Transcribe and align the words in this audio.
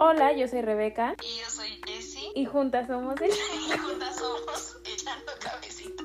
Hola, 0.00 0.32
yo 0.32 0.46
soy 0.46 0.62
Rebeca. 0.62 1.16
Y 1.24 1.40
yo 1.40 1.50
soy 1.50 1.80
Jessie. 1.84 2.30
Y 2.36 2.44
juntas 2.44 2.86
somos 2.86 3.20
el... 3.20 3.30
Y 3.30 3.78
juntas 3.78 4.16
somos 4.16 4.76
Echando 4.84 5.32
Cabecito. 5.40 6.04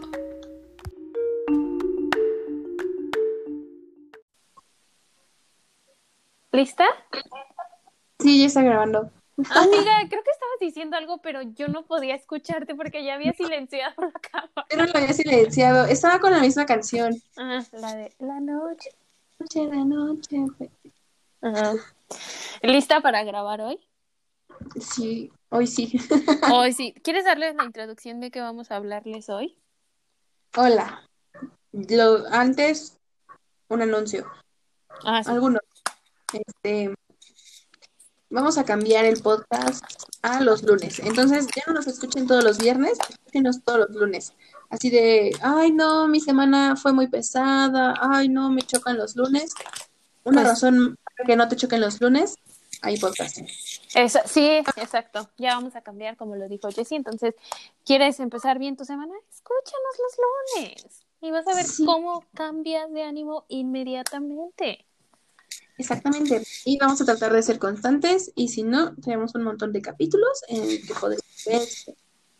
¿Lista? 6.51 6.85
Sí, 8.19 8.39
ya 8.39 8.47
está 8.47 8.63
grabando. 8.63 9.11
Amiga, 9.37 9.97
creo 10.09 10.23
que 10.23 10.31
estabas 10.31 10.59
diciendo 10.59 10.97
algo, 10.97 11.19
pero 11.19 11.43
yo 11.43 11.67
no 11.67 11.83
podía 11.83 12.15
escucharte 12.15 12.73
porque 12.73 13.03
ya 13.03 13.13
había 13.13 13.33
silenciado 13.33 13.93
la 13.97 14.11
cámara. 14.11 14.65
Pero 14.69 14.85
lo 14.85 14.97
había 14.97 15.13
silenciado. 15.13 15.85
Estaba 15.85 16.19
con 16.19 16.31
la 16.31 16.39
misma 16.39 16.65
canción. 16.65 17.21
Ah, 17.37 17.63
la 17.73 17.95
de 17.95 18.13
la 18.19 18.39
noche. 18.39 18.89
Noche 19.39 19.67
de 19.67 19.85
noche. 19.85 20.37
Ajá. 21.41 21.73
¿Lista 22.63 23.01
para 23.01 23.23
grabar 23.25 23.59
hoy? 23.59 23.79
Sí, 24.79 25.31
hoy 25.49 25.67
sí. 25.67 25.99
Hoy 26.51 26.71
sí. 26.73 26.93
¿Quieres 27.03 27.25
darles 27.25 27.55
la 27.55 27.65
introducción 27.65 28.21
de 28.21 28.31
qué 28.31 28.39
vamos 28.39 28.71
a 28.71 28.77
hablarles 28.77 29.29
hoy? 29.29 29.57
Hola. 30.55 31.07
Lo, 31.73 32.25
antes, 32.31 32.97
un 33.67 33.81
anuncio. 33.81 34.25
Ah, 35.03 35.21
sí. 35.23 35.29
Algunos. 35.31 35.61
Este, 36.31 36.93
vamos 38.29 38.57
a 38.57 38.63
cambiar 38.63 39.03
el 39.05 39.21
podcast 39.21 39.83
a 40.21 40.39
los 40.39 40.63
lunes. 40.63 40.99
Entonces, 40.99 41.47
ya 41.53 41.63
no 41.67 41.73
nos 41.73 41.87
escuchen 41.87 42.27
todos 42.27 42.45
los 42.45 42.59
viernes, 42.59 42.97
escúchenos 43.09 43.61
todos 43.63 43.79
los 43.79 43.89
lunes. 43.91 44.33
Así 44.69 44.89
de, 44.89 45.31
ay, 45.41 45.71
no, 45.71 46.07
mi 46.07 46.21
semana 46.21 46.75
fue 46.77 46.93
muy 46.93 47.07
pesada, 47.07 47.95
ay, 47.99 48.29
no, 48.29 48.49
me 48.49 48.61
chocan 48.61 48.97
los 48.97 49.17
lunes. 49.17 49.53
Una 50.23 50.41
Pues- 50.43 50.47
razón 50.47 50.95
para 51.03 51.27
que 51.27 51.35
no 51.35 51.47
te 51.49 51.55
choquen 51.57 51.81
los 51.81 51.99
lunes, 52.01 52.35
hay 52.83 52.97
podcast. 52.99 53.37
Eso, 53.95 54.19
sí, 54.25 54.45
exacto. 54.75 55.29
Ya 55.37 55.55
vamos 55.55 55.75
a 55.75 55.81
cambiar, 55.81 56.17
como 56.17 56.35
lo 56.35 56.47
dijo 56.47 56.69
Jessie. 56.69 56.97
Entonces, 56.97 57.33
¿quieres 57.85 58.19
empezar 58.19 58.59
bien 58.59 58.77
tu 58.77 58.85
semana? 58.85 59.13
Escúchanos 59.31 59.95
los 59.97 60.63
lunes. 60.63 60.99
Y 61.21 61.31
vas 61.31 61.47
a 61.47 61.55
ver 61.55 61.65
Sí. 61.65 61.85
cómo 61.85 62.25
cambias 62.33 62.91
de 62.91 63.03
ánimo 63.03 63.45
inmediatamente. 63.47 64.85
Exactamente. 65.77 66.43
Y 66.65 66.77
vamos 66.77 67.01
a 67.01 67.05
tratar 67.05 67.33
de 67.33 67.41
ser 67.41 67.57
constantes 67.57 68.31
y 68.35 68.49
si 68.49 68.63
no, 68.63 68.95
tenemos 68.97 69.33
un 69.35 69.43
montón 69.43 69.71
de 69.73 69.81
capítulos 69.81 70.43
en 70.47 70.63
el 70.63 70.85
que 70.85 70.93
podés 70.93 71.21
ver. 71.45 71.67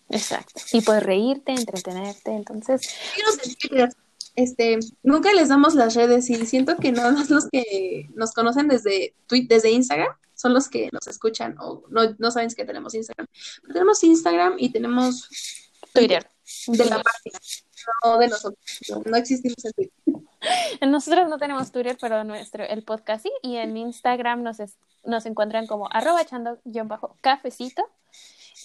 Exacto. 0.09 0.61
Y 0.73 0.81
puedes 0.81 1.03
reírte, 1.03 1.53
entretenerte. 1.53 2.31
Entonces, 2.31 2.81
Twitter. 3.59 3.89
Este, 4.35 4.79
nunca 5.03 5.31
les 5.33 5.49
damos 5.49 5.75
las 5.75 5.93
redes 5.93 6.27
y 6.29 6.45
siento 6.47 6.75
que 6.77 6.91
no 6.91 7.11
más 7.11 7.29
los 7.29 7.47
que 7.51 8.09
nos 8.15 8.31
conocen 8.33 8.67
desde 8.67 9.13
Twi- 9.29 9.47
desde 9.47 9.69
Instagram 9.69 10.09
son 10.43 10.53
los 10.53 10.67
que 10.67 10.89
nos 10.91 11.07
escuchan 11.07 11.55
o 11.59 11.83
no, 11.89 12.01
no 12.19 12.29
saben 12.31 12.49
que 12.49 12.65
tenemos 12.65 12.93
Instagram. 12.93 13.27
Pero 13.61 13.73
tenemos 13.73 14.03
Instagram 14.03 14.55
y 14.59 14.69
tenemos 14.71 15.29
Twitter. 15.93 16.29
de 16.67 16.85
la 16.85 17.01
página, 17.01 17.39
no 18.03 18.17
de 18.17 18.27
nosotros. 18.27 18.59
No, 18.89 19.01
no 19.05 19.15
existimos 19.17 19.63
en 19.63 19.71
Twitter. 19.71 19.93
Nosotros 20.87 21.29
no 21.29 21.37
tenemos 21.37 21.71
Twitter, 21.71 21.97
pero 21.99 22.25
nuestro, 22.25 22.65
el 22.65 22.83
podcast 22.83 23.23
sí. 23.23 23.31
Y 23.41 23.55
en 23.55 23.77
Instagram 23.77 24.43
nos, 24.43 24.59
es- 24.59 24.75
nos 25.05 25.25
encuentran 25.25 25.65
como 25.65 25.87
arroba 25.89 26.21
bajo 26.83 27.15
cafecito. 27.21 27.83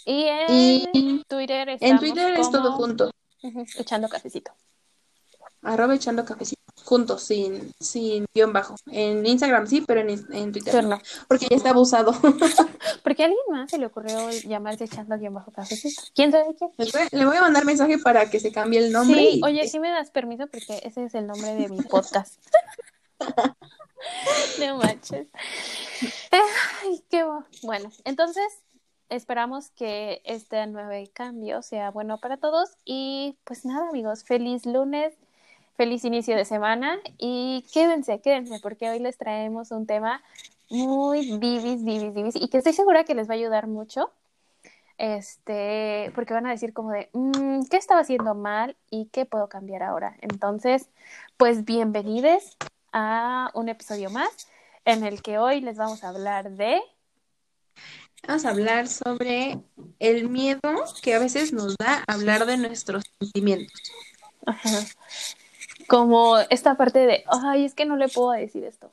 Y 0.05 0.25
en 0.25 0.47
Y 0.93 1.23
Twitter 1.29 1.77
En 1.81 1.99
Twitter 2.01 2.35
es 2.35 2.47
como- 2.49 2.59
todo 2.59 2.73
junto. 2.73 3.11
Echando 3.79 4.09
cafecito. 4.09 4.51
Arroba 5.63 5.95
echando 5.95 6.25
cafecito. 6.25 6.59
Juntos, 6.85 7.23
sin, 7.23 7.73
sin 7.81 8.25
guion 8.33 8.53
bajo. 8.53 8.77
En 8.87 9.27
Instagram 9.27 9.67
sí, 9.67 9.83
pero 9.87 10.01
en, 10.01 10.09
en 10.33 10.53
Twitter 10.53 10.85
no. 10.85 10.99
Porque 11.27 11.47
ya 11.51 11.57
está 11.57 11.71
abusado. 11.71 12.13
Porque 13.03 13.25
a 13.25 13.27
alguien 13.27 13.43
más 13.51 13.71
se 13.71 13.79
le 13.79 13.87
ocurrió 13.87 14.31
llamarse 14.31 14.85
echando 14.85 15.19
guion 15.19 15.35
bajo 15.35 15.51
cafecito. 15.51 16.01
¿Quién 16.15 16.33
sabe 16.33 16.55
quién? 16.57 16.71
Le 17.11 17.27
voy, 17.27 17.37
a 17.37 17.43
mandar 17.43 17.65
mensaje 17.67 17.99
para 17.99 18.31
que 18.31 18.41
se 18.41 18.53
cambie 18.53 18.79
el 18.79 18.93
nombre. 18.93 19.19
Sí, 19.19 19.39
y- 19.39 19.45
oye, 19.45 19.69
sí 19.69 19.79
me 19.81 19.91
das 19.91 20.11
permiso 20.11 20.47
porque 20.47 20.81
ese 20.83 21.05
es 21.05 21.15
el 21.15 21.27
nombre 21.27 21.55
de 21.55 21.69
mi 21.69 21.83
podcast. 21.83 22.41
no 24.61 24.77
manches. 24.79 25.29
Ay, 26.31 27.03
qué 27.11 27.25
bu- 27.25 27.45
bueno. 27.63 27.91
Entonces, 28.05 28.47
esperamos 29.09 29.71
que 29.71 30.23
este 30.25 30.67
nuevo 30.67 30.93
cambio 31.13 31.63
sea 31.63 31.91
bueno 31.91 32.19
para 32.19 32.37
todos. 32.37 32.71
Y 32.85 33.37
pues 33.45 33.65
nada, 33.65 33.89
amigos, 33.89 34.25
feliz 34.25 34.65
lunes, 34.67 35.15
feliz 35.79 36.05
inicio 36.05 36.37
de 36.37 36.45
semana. 36.45 36.99
Y 37.17 37.65
quédense, 37.73 38.21
quédense, 38.21 38.59
porque 38.61 38.91
hoy 38.91 38.99
les 38.99 39.17
traemos 39.17 39.71
un 39.71 39.87
tema 39.87 40.23
muy 40.69 41.39
vivis, 41.39 41.83
vivis, 41.83 42.13
vivis. 42.13 42.37
Y 42.37 42.49
que 42.49 42.59
estoy 42.59 42.75
segura 42.75 43.05
que 43.05 43.15
les 43.15 43.29
va 43.31 43.33
a 43.33 43.37
ayudar 43.37 43.69
mucho 43.69 44.11
este, 44.99 46.11
porque 46.17 46.35
van 46.35 46.47
a 46.47 46.51
decir 46.51 46.73
como 46.73 46.91
de, 46.91 47.09
"Mm, 47.13 47.63
¿qué 47.71 47.77
estaba 47.77 48.01
haciendo 48.01 48.35
mal 48.35 48.77
y 48.91 49.07
qué 49.07 49.25
puedo 49.25 49.49
cambiar 49.49 49.85
ahora? 49.85 50.17
Entonces, 50.21 50.91
pues 51.37 51.65
bienvenidos 51.65 52.57
a 52.93 53.51
un 53.55 53.69
episodio 53.69 54.11
más 54.11 54.49
en 54.85 55.05
el 55.05 55.23
que 55.23 55.39
hoy 55.39 55.61
les 55.61 55.77
vamos 55.77 56.03
a 56.03 56.09
hablar 56.09 56.51
de, 56.51 56.83
Vamos 58.27 58.45
a 58.45 58.51
hablar 58.51 58.89
sobre 58.89 59.61
el 60.01 60.29
miedo 60.29 60.61
que 61.03 61.15
a 61.15 61.21
veces 61.21 61.53
nos 61.53 61.77
da 61.77 62.03
hablar 62.09 62.47
de 62.47 62.57
nuestros 62.57 63.05
sentimientos. 63.21 63.81
Ajá. 64.45 64.81
Como 65.89 66.39
esta 66.51 66.77
parte 66.77 67.07
de, 67.07 67.25
ay, 67.27 67.65
es 67.65 67.75
que 67.75 67.87
no 67.87 67.97
le 67.97 68.09
puedo 68.09 68.31
decir 68.31 68.63
esto. 68.65 68.91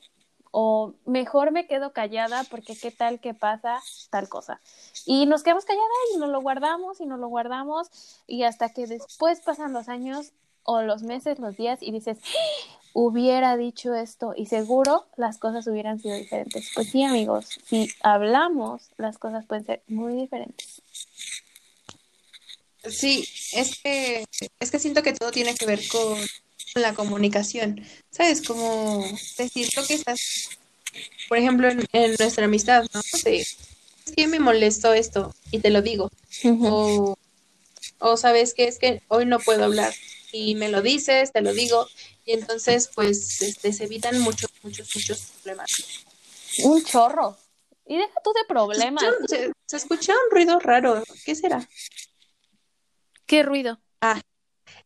O 0.50 0.94
mejor 1.04 1.50
me 1.52 1.66
quedo 1.66 1.92
callada 1.92 2.44
porque 2.50 2.74
qué 2.76 2.90
tal 2.90 3.20
que 3.20 3.34
pasa 3.34 3.80
tal 4.10 4.28
cosa. 4.28 4.60
Y 5.04 5.26
nos 5.26 5.42
quedamos 5.42 5.66
calladas 5.66 5.86
y 6.14 6.18
nos 6.18 6.30
lo 6.30 6.40
guardamos 6.40 7.00
y 7.00 7.06
nos 7.06 7.20
lo 7.20 7.28
guardamos 7.28 7.88
y 8.26 8.44
hasta 8.44 8.70
que 8.70 8.86
después 8.86 9.40
pasan 9.40 9.74
los 9.74 9.88
años 9.90 10.32
o 10.62 10.80
los 10.82 11.02
meses, 11.02 11.38
los 11.38 11.56
días 11.56 11.78
y 11.82 11.92
dices, 11.92 12.18
"¡Ah! 12.24 12.86
hubiera 12.94 13.58
dicho 13.58 13.94
esto 13.94 14.32
y 14.34 14.46
seguro 14.46 15.06
las 15.18 15.36
cosas 15.36 15.66
hubieran 15.66 16.00
sido 16.00 16.16
diferentes. 16.16 16.70
Pues 16.74 16.88
sí, 16.88 17.04
amigos, 17.04 17.46
si 17.66 17.90
hablamos, 18.02 18.88
las 18.96 19.18
cosas 19.18 19.44
pueden 19.44 19.66
ser 19.66 19.82
muy 19.86 20.14
diferentes. 20.14 20.80
Sí, 22.88 23.28
es 23.52 23.82
que, 23.82 24.24
es 24.60 24.70
que 24.70 24.78
siento 24.78 25.02
que 25.02 25.12
todo 25.12 25.30
tiene 25.30 25.54
que 25.54 25.66
ver 25.66 25.80
con 25.88 26.16
la 26.76 26.94
comunicación. 26.94 27.84
¿Sabes? 28.10 28.42
Como 28.42 29.04
decir 29.38 29.68
lo 29.76 29.86
que 29.86 29.94
estás, 29.94 30.50
por 31.28 31.38
ejemplo, 31.38 31.68
en, 31.68 31.86
en 31.92 32.14
nuestra 32.18 32.44
amistad, 32.44 32.84
¿no? 32.92 33.00
De, 33.24 33.40
es 34.06 34.14
que 34.16 34.26
me 34.28 34.38
molestó 34.38 34.92
esto 34.92 35.34
y 35.50 35.58
te 35.58 35.70
lo 35.70 35.82
digo. 35.82 36.10
O, 36.44 37.16
o 37.98 38.16
sabes 38.16 38.54
que 38.54 38.68
es 38.68 38.78
que 38.78 39.02
hoy 39.08 39.26
no 39.26 39.38
puedo 39.40 39.64
hablar 39.64 39.92
y 40.32 40.54
me 40.54 40.68
lo 40.68 40.82
dices, 40.82 41.32
te 41.32 41.40
lo 41.40 41.52
digo. 41.52 41.88
Y 42.24 42.32
entonces, 42.32 42.90
pues, 42.94 43.40
este, 43.42 43.72
se 43.72 43.84
evitan 43.84 44.18
muchos, 44.20 44.50
muchos, 44.62 44.88
muchos 44.94 45.20
problemas. 45.42 45.70
Un 46.64 46.84
chorro. 46.84 47.36
Y 47.86 47.96
deja 47.96 48.14
tú 48.22 48.32
de 48.32 48.44
problemas. 48.48 49.04
Se, 49.28 49.52
se 49.66 49.76
escucha 49.76 50.12
un 50.12 50.30
ruido 50.30 50.58
raro. 50.58 51.02
¿Qué 51.24 51.34
será? 51.34 51.68
¿Qué 53.26 53.42
ruido? 53.42 53.80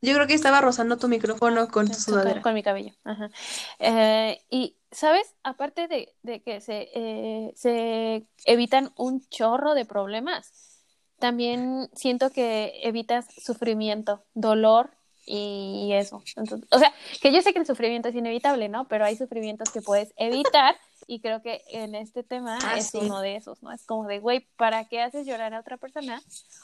Yo 0.03 0.15
creo 0.15 0.27
que 0.27 0.35
estaba 0.35 0.61
rozando 0.61 0.97
tu 0.97 1.09
micrófono 1.09 1.69
con 1.69 1.87
tu 1.87 1.93
Con- 1.93 2.01
sudadera. 2.01 2.43
Con 2.43 2.55
mi 2.55 2.63
cabello. 2.63 2.95
Ajá. 3.05 3.31
Eh, 3.79 4.41
y, 4.51 4.77
¿sabes? 4.91 5.35
Aparte 5.43 5.89
de, 5.89 6.15
de 6.23 6.43
que 6.43 6.61
se, 6.61 6.89
eh, 6.95 7.53
se 7.55 8.27
evitan 8.47 8.93
un 8.97 9.27
chorro 9.29 9.75
de 9.75 9.85
problemas, 9.85 10.85
también 11.19 11.91
siento 11.95 12.31
que 12.31 12.81
evitas 12.83 13.27
sufrimiento, 13.45 14.25
dolor 14.35 14.91
y 15.27 15.91
eso. 15.93 16.23
Entonces, 16.35 16.67
o 16.73 16.79
sea, 16.79 16.93
que 17.21 17.31
yo 17.31 17.43
sé 17.43 17.53
que 17.53 17.59
el 17.61 17.67
sufrimiento 17.67 18.09
es 18.09 18.15
inevitable, 18.15 18.69
¿no? 18.69 18.89
Pero 18.89 19.05
hay 19.05 19.17
sufrimientos 19.17 19.71
que 19.71 19.83
puedes 19.83 20.13
evitar 20.17 20.77
y 21.07 21.21
creo 21.21 21.43
que 21.43 21.63
en 21.69 21.95
este 21.95 22.23
tema 22.23 22.59
Ah, 22.63 22.79
es 22.79 22.89
sí. 22.91 22.99
uno 22.99 23.21
de 23.21 23.37
esos, 23.37 23.63
¿no? 23.63 23.73
Es 23.73 23.85
como 23.85 24.07
de, 24.07 24.19
güey, 24.19 24.47
¿para 24.57 24.89
qué 24.89 25.01
haces 25.01 25.27
llorar 25.27 25.55
a 25.55 25.61
otra 25.61 25.77
persona? 25.77 26.23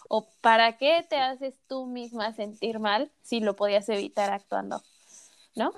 ¿O 0.09 0.29
para 0.41 0.77
qué 0.77 1.05
te 1.09 1.17
haces 1.17 1.55
tú 1.67 1.87
misma 1.87 2.35
sentir 2.35 2.79
mal 2.79 3.11
si 3.23 3.41
lo 3.41 3.57
podías 3.57 3.89
evitar 3.89 4.31
actuando? 4.33 4.83
¿No? 5.55 5.73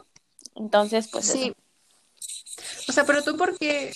Entonces, 0.54 1.08
pues 1.08 1.26
Sí. 1.26 1.44
eso. 1.48 1.54
O 2.88 2.92
sea, 2.92 3.04
pero 3.04 3.22
tú 3.22 3.36
por 3.36 3.56
qué, 3.58 3.92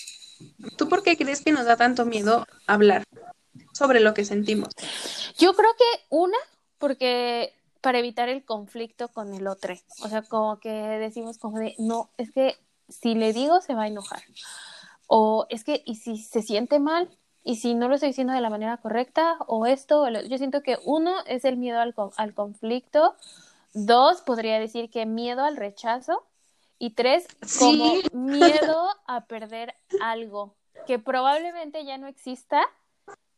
tú 0.77 0.89
por 0.89 1.03
qué 1.03 1.17
crees 1.17 1.43
que 1.43 1.53
nos 1.53 1.65
da 1.65 1.77
tanto 1.77 2.05
miedo 2.05 2.47
hablar 2.67 3.05
sobre 3.73 4.01
lo 4.01 4.15
que 4.15 4.25
sentimos? 4.25 4.69
Yo 5.39 5.55
creo 5.55 5.71
que 5.77 6.05
una, 6.11 6.39
porque 6.79 7.53
para 7.81 7.99
evitar 7.99 8.29
el 8.29 8.45
conflicto 8.45 9.09
con 9.09 9.35
el 9.35 9.47
otro. 9.49 9.75
O 10.03 10.09
sea, 10.09 10.23
como 10.23 10.61
que 10.61 10.71
decimos 10.71 11.39
como 11.39 11.59
de, 11.59 11.75
no, 11.79 12.11
es 12.17 12.31
que 12.31 12.57
si 12.89 13.15
le 13.15 13.33
digo 13.33 13.61
se 13.61 13.75
va 13.75 13.83
a 13.85 13.89
enojar. 13.89 14.23
O 15.07 15.47
es 15.51 15.65
que, 15.65 15.83
¿y 15.85 15.97
si 15.97 16.19
se 16.19 16.43
siente 16.43 16.79
mal? 16.79 17.09
¿Y 17.45 17.57
si 17.57 17.75
no 17.75 17.89
lo 17.89 17.95
estoy 17.97 18.11
diciendo 18.11 18.33
de 18.33 18.41
la 18.41 18.51
manera 18.51 18.77
correcta? 18.79 19.37
O 19.47 19.67
esto, 19.67 20.03
o 20.03 20.11
lo- 20.11 20.23
yo 20.23 20.39
siento 20.39 20.63
que 20.63 20.79
uno 20.85 21.13
es 21.27 21.45
el 21.45 21.57
miedo 21.57 21.81
al, 21.81 21.95
al 22.17 22.35
conflicto. 22.35 23.15
Dos, 23.75 24.21
podría 24.23 24.59
decir 24.61 24.91
que 24.91 25.07
miedo 25.07 25.45
al 25.45 25.57
rechazo. 25.57 26.25
Y 26.79 26.91
tres, 26.91 27.27
como 27.59 27.95
Sí. 27.95 28.03
miedo 28.13 28.89
a 29.07 29.25
perder 29.27 29.75
algo. 30.01 30.55
que 30.87 30.99
probablemente 30.99 31.85
ya 31.85 31.97
no 31.99 32.09
exista, 32.09 32.61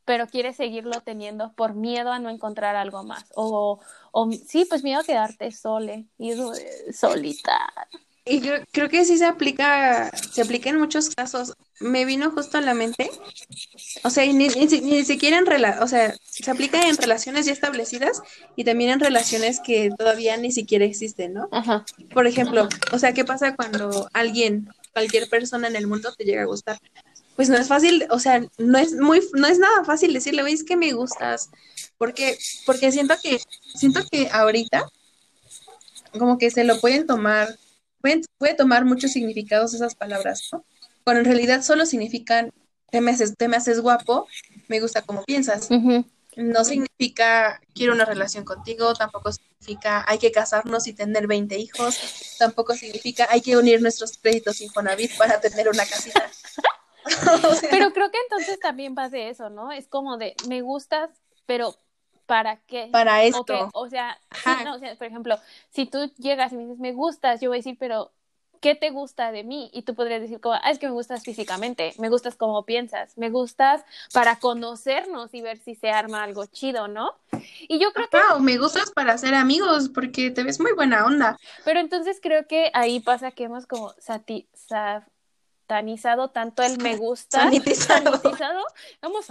pero 0.06 0.26
quieres 0.28 0.56
seguirlo 0.56 1.00
teniendo 1.02 1.52
por 1.52 1.74
miedo 1.74 2.10
a 2.10 2.18
no 2.18 2.30
encontrar 2.30 2.74
algo 2.76 3.02
más. 3.04 3.24
O, 3.34 3.80
o 4.12 4.32
sí, 4.32 4.64
pues 4.64 4.82
miedo 4.82 5.00
a 5.00 5.04
quedarte 5.04 5.50
sole 5.50 6.06
y 6.18 6.30
de 6.30 6.92
solita. 6.92 7.58
Y 8.26 8.40
yo 8.40 8.52
creo 8.72 8.88
que 8.88 9.04
sí 9.04 9.18
se 9.18 9.26
aplica, 9.26 10.10
se 10.32 10.40
aplica 10.40 10.70
en 10.70 10.78
muchos 10.78 11.10
casos. 11.10 11.52
Me 11.78 12.06
vino 12.06 12.30
justo 12.30 12.56
a 12.56 12.62
la 12.62 12.72
mente, 12.72 13.10
o 14.02 14.08
sea, 14.08 14.24
ni, 14.24 14.48
ni 14.48 14.66
ni 14.66 15.04
siquiera 15.04 15.38
en 15.38 15.82
o 15.82 15.86
sea, 15.86 16.14
se 16.22 16.50
aplica 16.50 16.88
en 16.88 16.96
relaciones 16.96 17.44
ya 17.44 17.52
establecidas 17.52 18.22
y 18.56 18.64
también 18.64 18.90
en 18.90 19.00
relaciones 19.00 19.60
que 19.60 19.90
todavía 19.98 20.38
ni 20.38 20.52
siquiera 20.52 20.86
existen, 20.86 21.34
¿no? 21.34 21.48
Ajá. 21.52 21.84
Por 22.14 22.26
ejemplo, 22.26 22.66
o 22.92 22.98
sea, 22.98 23.12
¿qué 23.12 23.26
pasa 23.26 23.56
cuando 23.56 24.08
alguien, 24.14 24.68
cualquier 24.94 25.28
persona 25.28 25.68
en 25.68 25.76
el 25.76 25.86
mundo 25.86 26.14
te 26.16 26.24
llega 26.24 26.42
a 26.42 26.46
gustar? 26.46 26.78
Pues 27.36 27.50
no 27.50 27.56
es 27.56 27.68
fácil, 27.68 28.06
o 28.10 28.20
sea, 28.20 28.42
no 28.56 28.78
es 28.78 28.94
muy, 28.94 29.20
no 29.34 29.46
es 29.48 29.58
nada 29.58 29.84
fácil 29.84 30.14
decirle, 30.14 30.42
oye, 30.42 30.54
es 30.54 30.64
que 30.64 30.76
me 30.76 30.92
gustas, 30.92 31.50
porque, 31.98 32.38
porque 32.64 32.90
siento 32.90 33.16
que, 33.22 33.38
siento 33.74 34.00
que 34.10 34.30
ahorita, 34.32 34.88
como 36.18 36.38
que 36.38 36.50
se 36.50 36.64
lo 36.64 36.80
pueden 36.80 37.06
tomar, 37.06 37.58
pueden, 38.04 38.20
puede 38.36 38.52
tomar 38.52 38.84
muchos 38.84 39.12
significados 39.12 39.72
esas 39.72 39.94
palabras, 39.94 40.50
¿no? 40.52 40.62
Cuando 41.04 41.20
en 41.20 41.24
realidad 41.24 41.62
solo 41.62 41.86
significan, 41.86 42.52
te 42.90 43.00
me 43.00 43.12
haces, 43.12 43.34
te 43.34 43.48
me 43.48 43.56
haces 43.56 43.80
guapo, 43.80 44.28
me 44.68 44.78
gusta 44.78 45.00
como 45.00 45.24
piensas. 45.24 45.70
No 46.36 46.64
significa 46.66 47.62
quiero 47.74 47.94
una 47.94 48.04
relación 48.04 48.44
contigo, 48.44 48.92
tampoco 48.92 49.32
significa 49.32 50.04
hay 50.06 50.18
que 50.18 50.32
casarnos 50.32 50.86
y 50.86 50.92
tener 50.92 51.26
20 51.26 51.56
hijos, 51.58 52.36
tampoco 52.38 52.74
significa 52.74 53.26
hay 53.30 53.40
que 53.40 53.56
unir 53.56 53.80
nuestros 53.80 54.18
créditos 54.18 54.60
Infonavit 54.60 55.16
para 55.16 55.40
tener 55.40 55.70
una 55.70 55.86
casita. 55.86 56.30
O 57.44 57.54
sea, 57.54 57.68
Pero 57.70 57.92
creo 57.92 58.10
que 58.10 58.18
entonces 58.18 58.58
también 58.60 58.94
va 58.98 59.10
de 59.10 59.28
eso, 59.28 59.50
¿no? 59.50 59.70
Es 59.72 59.88
como 59.88 60.16
de, 60.16 60.34
me 60.48 60.62
gustas, 60.62 61.10
pero 61.44 61.76
¿para 62.26 62.56
qué? 62.66 62.90
para 62.90 63.22
esto. 63.22 63.70
o 63.74 63.88
sea, 63.88 64.18
sí, 64.42 64.50
no, 64.64 64.76
o 64.76 64.78
sea, 64.78 64.94
por 64.96 65.06
ejemplo, 65.06 65.36
si 65.70 65.86
tú 65.86 66.10
llegas 66.18 66.52
y 66.52 66.56
me 66.56 66.62
dices, 66.64 66.78
me 66.78 66.92
gustas, 66.92 67.40
yo 67.40 67.50
voy 67.50 67.58
a 67.58 67.60
decir, 67.60 67.76
pero 67.78 68.12
¿qué 68.60 68.74
te 68.74 68.90
gusta 68.90 69.30
de 69.30 69.44
mí? 69.44 69.70
Y 69.74 69.82
tú 69.82 69.94
podrías 69.94 70.20
decir, 70.22 70.40
como, 70.40 70.54
ah, 70.54 70.70
es 70.70 70.78
que 70.78 70.86
me 70.86 70.92
gustas 70.92 71.22
físicamente, 71.22 71.92
me 71.98 72.08
gustas 72.08 72.34
como 72.36 72.64
piensas, 72.64 73.16
me 73.18 73.30
gustas 73.30 73.84
para 74.12 74.38
conocernos 74.38 75.34
y 75.34 75.42
ver 75.42 75.58
si 75.58 75.74
se 75.74 75.90
arma 75.90 76.22
algo 76.22 76.46
chido, 76.46 76.88
¿no? 76.88 77.14
Y 77.68 77.78
yo 77.78 77.92
creo 77.92 78.08
que, 78.08 78.18
o 78.34 78.40
me 78.40 78.58
gustas 78.58 78.90
para 78.90 79.18
ser 79.18 79.34
amigos 79.34 79.88
porque 79.88 80.30
te 80.30 80.42
ves 80.44 80.60
muy 80.60 80.72
buena 80.72 81.04
onda. 81.04 81.36
pero 81.64 81.80
entonces 81.80 82.20
creo 82.22 82.46
que 82.46 82.70
ahí 82.74 83.00
pasa 83.00 83.32
que 83.32 83.44
hemos 83.44 83.66
como 83.66 83.92
sati- 83.98 84.46
satanizado 85.74 86.28
tanto 86.30 86.62
el 86.62 86.78
me 86.78 86.96
gusta. 86.96 87.40
Sanitizado. 87.40 88.16
sanitizado, 88.16 88.64
hemos 89.02 89.26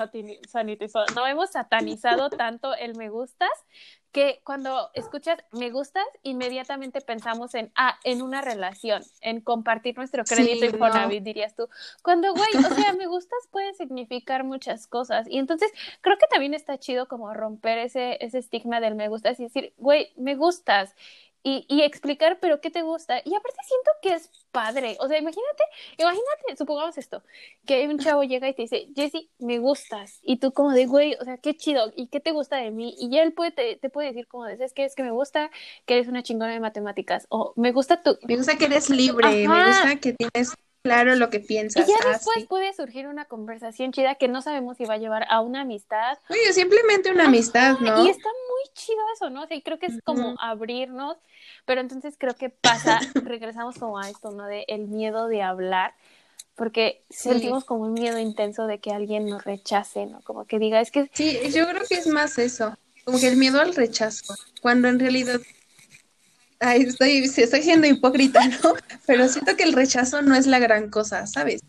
sanitizado, 0.50 1.06
no 1.16 1.26
hemos 1.26 1.52
satanizado 1.52 2.30
tanto 2.30 2.76
el 2.76 2.96
me 2.96 3.10
gustas 3.10 3.50
que 4.12 4.42
cuando 4.44 4.92
escuchas 4.94 5.40
me 5.52 5.72
gustas 5.72 6.06
inmediatamente 6.22 7.02
pensamos 7.02 7.56
en 7.56 7.72
ah, 7.76 7.98
en 8.04 8.22
una 8.22 8.42
relación, 8.42 9.02
en 9.22 9.40
compartir 9.42 9.96
nuestro 9.96 10.24
Sí, 10.26 10.36
crédito 10.36 10.66
no. 10.66 10.72
Infonavit, 10.72 11.24
dirías 11.24 11.56
tú. 11.56 11.68
Cuando 12.04 12.34
güey, 12.34 12.50
o 12.58 12.76
sea, 12.76 12.94
me 12.94 13.08
gustas 13.08 13.40
puede 13.50 13.74
significar 13.74 14.44
muchas 14.44 14.86
cosas 14.86 15.26
y 15.30 15.40
entonces 15.40 15.72
creo 16.02 16.18
que 16.18 16.28
también 16.30 16.54
está 16.54 16.78
chido 16.78 17.08
como 17.08 17.34
romper 17.34 17.78
ese 17.78 18.18
ese 18.20 18.38
estigma 18.40 18.82
del 18.82 18.96
me 18.96 19.08
gustas 19.08 19.40
y 19.40 19.44
decir, 19.44 19.74
güey, 19.78 20.12
me 20.18 20.36
gustas. 20.36 20.94
Y, 21.44 21.66
y 21.68 21.82
explicar, 21.82 22.40
pero 22.40 22.62
qué 22.62 22.72
te 22.72 22.84
gusta. 22.84 23.22
Y 23.26 23.36
aparte 23.36 23.60
siento 23.68 23.92
que 24.02 24.14
es 24.14 24.30
padre. 24.52 24.96
O 25.02 25.08
sea, 25.10 25.18
imagínate, 25.18 25.64
imagínate, 25.98 26.56
supongamos 26.58 26.98
esto, 26.98 27.22
que 27.66 27.86
un 27.88 28.00
chavo 28.00 28.24
llega 28.24 28.48
y 28.48 28.54
te 28.54 28.62
dice, 28.62 28.88
Jessy, 28.96 29.30
me 29.40 29.60
gustas. 29.60 30.20
Y 30.24 30.38
tú 30.38 30.54
como 30.54 30.72
de, 30.72 30.86
güey, 30.86 31.16
o 31.20 31.26
sea, 31.26 31.38
qué 31.38 31.58
chido. 31.58 31.92
¿Y 31.96 32.08
qué 32.08 32.22
te 32.22 32.32
gusta 32.32 32.58
de 32.58 32.72
mí? 32.72 32.96
Y 32.98 33.10
ya 33.10 33.24
él 33.24 33.34
puede, 33.34 33.52
te, 33.52 33.76
te 33.76 33.90
puede 33.90 34.08
decir 34.10 34.28
como 34.28 34.46
de, 34.46 34.54
es 34.64 34.74
que 34.74 34.86
es 34.86 34.96
que 34.96 35.04
me 35.04 35.12
gusta 35.12 35.52
que 35.86 35.96
eres 35.96 36.08
una 36.08 36.24
chingona 36.24 36.54
de 36.54 36.62
matemáticas. 36.62 37.26
O 37.30 37.54
me 37.58 37.74
gusta 37.74 38.02
tu... 38.02 38.18
Me 38.24 38.38
gusta 38.38 38.58
que 38.58 38.66
eres 38.66 38.90
libre, 38.90 39.48
me 39.48 39.68
gusta 39.68 39.96
que 39.98 40.14
tienes 40.14 40.54
claro 40.84 41.16
lo 41.16 41.30
que 41.30 41.40
Y 41.40 41.48
piensas. 41.48 41.88
ya 41.88 41.96
Ah, 42.06 42.14
después 42.14 42.38
sí. 42.40 42.46
puede 42.48 42.74
surgir 42.74 43.08
una 43.08 43.26
conversación 43.26 43.92
chida 43.92 44.16
que 44.16 44.28
no 44.28 44.42
sabemos 44.42 44.78
si 44.78 44.86
va 44.86 44.96
a 44.96 44.98
llevar 44.98 45.26
a 45.30 45.42
una 45.42 45.62
amistad. 45.62 46.18
Oye, 46.30 46.54
simplemente 46.54 47.12
una 47.12 47.26
amistad, 47.26 47.80
¿no? 47.80 48.04
Y 48.04 48.10
está 48.10 48.30
muy 48.30 48.74
chido 48.76 49.00
eso, 49.16 49.30
¿no? 49.30 49.44
O 49.44 49.48
sea, 49.48 49.58
y 49.58 49.62
creo 49.64 49.80
que 49.80 49.88
es 49.88 49.94
como 50.04 50.36
abrirnos, 50.40 51.18
pero 51.66 51.82
entonces 51.82 52.16
creo 52.18 52.36
que 52.36 52.50
pasa, 52.50 53.00
regresamos 53.26 53.76
como 53.78 53.98
a 53.98 54.10
esto, 54.10 54.32
¿no? 54.32 54.46
De 54.46 54.66
el 54.68 54.88
miedo 54.88 55.28
de 55.28 55.42
hablar, 55.42 55.96
porque 56.56 57.04
Sí. 57.10 57.30
sentimos 57.30 57.66
como 57.66 57.84
un 57.84 57.94
miedo 57.94 58.20
intenso 58.20 58.68
de 58.68 58.80
que 58.80 58.92
alguien 58.92 59.28
nos 59.28 59.44
rechace, 59.44 60.06
¿no? 60.06 60.22
Como 60.24 60.46
que 60.46 60.60
diga, 60.60 60.82
es 60.82 60.92
que 60.92 61.10
Sí, 61.14 61.40
yo 61.54 61.68
creo 61.68 61.84
que 61.88 61.96
es 61.96 62.08
más 62.08 62.38
eso, 62.38 62.78
como 63.06 63.20
que 63.20 63.28
el 63.28 63.38
miedo 63.38 63.60
al 63.62 63.76
rechazo, 63.76 64.36
cuando 64.62 64.88
en 64.88 65.00
realidad, 65.00 65.40
ay, 66.64 66.84
estoy, 66.84 67.18
estoy 67.18 67.62
siendo 67.62 67.88
hipócrita, 67.88 68.40
¿no? 68.64 68.74
Pero 69.06 69.28
siento 69.28 69.56
que 69.56 69.64
el 69.64 69.74
rechazo 69.74 70.22
no 70.22 70.36
es 70.36 70.48
la 70.48 70.60
gran 70.60 70.90
cosa, 70.90 71.28
¿sabes? 71.28 71.62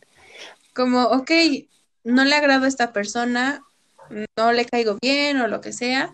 Como, 0.75 1.02
ok, 1.05 1.31
no 2.05 2.25
le 2.25 2.35
agrado 2.35 2.64
a 2.64 2.69
esta 2.69 2.93
persona, 2.93 3.62
no 4.37 4.52
le 4.52 4.67
caigo 4.67 4.99
bien 5.00 5.41
o 5.41 5.49
lo 5.49 5.61
que 5.61 5.73
sea, 5.73 6.12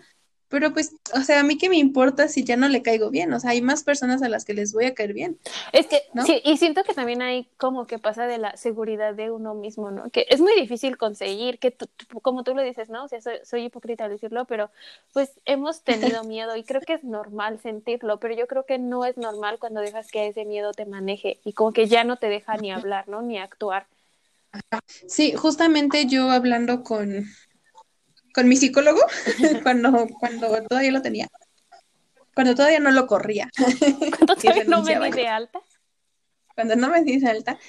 pero 0.51 0.73
pues, 0.73 0.95
o 1.15 1.21
sea, 1.21 1.39
a 1.39 1.43
mí 1.43 1.57
qué 1.57 1.69
me 1.69 1.77
importa 1.77 2.27
si 2.27 2.43
ya 2.43 2.57
no 2.57 2.69
le 2.69 2.83
caigo 2.83 3.09
bien, 3.09 3.33
o 3.33 3.39
sea, 3.39 3.51
hay 3.51 3.61
más 3.63 3.83
personas 3.83 4.21
a 4.21 4.29
las 4.29 4.45
que 4.45 4.53
les 4.53 4.73
voy 4.73 4.85
a 4.85 4.93
caer 4.93 5.13
bien. 5.13 5.39
Es 5.73 5.87
que, 5.87 6.01
¿no? 6.13 6.25
sí, 6.25 6.41
y 6.43 6.57
siento 6.57 6.83
que 6.83 6.93
también 6.93 7.21
hay 7.21 7.45
como 7.57 7.87
que 7.87 7.99
pasa 7.99 8.27
de 8.27 8.37
la 8.37 8.55
seguridad 8.57 9.13
de 9.15 9.31
uno 9.31 9.53
mismo, 9.55 9.91
¿no? 9.91 10.09
Que 10.11 10.25
es 10.29 10.39
muy 10.41 10.53
difícil 10.55 10.97
conseguir, 10.97 11.59
que 11.59 11.71
tú- 11.71 11.87
tú- 11.87 12.21
como 12.21 12.43
tú 12.43 12.53
lo 12.55 12.61
dices, 12.61 12.89
¿no? 12.89 13.05
O 13.05 13.07
sea, 13.07 13.21
soy, 13.21 13.35
soy 13.43 13.65
hipócrita 13.65 14.05
al 14.05 14.11
decirlo, 14.11 14.45
pero 14.45 14.69
pues 15.13 15.39
hemos 15.45 15.83
tenido 15.83 16.23
miedo 16.23 16.55
y 16.55 16.63
creo 16.63 16.83
que 16.83 16.93
es 16.93 17.03
normal 17.03 17.59
sentirlo, 17.59 18.19
pero 18.19 18.35
yo 18.35 18.47
creo 18.47 18.65
que 18.65 18.77
no 18.79 19.05
es 19.05 19.17
normal 19.17 19.59
cuando 19.59 19.81
dejas 19.81 20.09
que 20.11 20.27
ese 20.27 20.45
miedo 20.45 20.73
te 20.73 20.85
maneje 20.85 21.39
y 21.43 21.53
como 21.53 21.73
que 21.73 21.87
ya 21.87 22.03
no 22.03 22.17
te 22.17 22.27
deja 22.29 22.57
ni 22.57 22.71
hablar, 22.71 23.07
¿no? 23.07 23.21
Ni 23.21 23.37
actuar. 23.39 23.87
Sí, 25.07 25.33
justamente 25.35 26.07
yo 26.07 26.31
hablando 26.31 26.83
con, 26.83 27.25
con 28.33 28.47
mi 28.47 28.55
psicólogo, 28.55 29.01
cuando, 29.63 30.07
cuando 30.19 30.63
todavía 30.63 30.91
lo 30.91 31.01
tenía, 31.01 31.27
cuando 32.33 32.55
todavía 32.55 32.79
no 32.79 32.91
lo 32.91 33.07
corría, 33.07 33.49
Cuando 34.17 34.35
todavía 34.35 34.63
no 34.65 34.83
me 34.83 34.99
di 34.99 35.11
de 35.11 35.27
alta. 35.27 35.59
cuando 36.55 36.75
no 36.75 36.89
me 36.89 37.03
di 37.03 37.25
alta, 37.25 37.59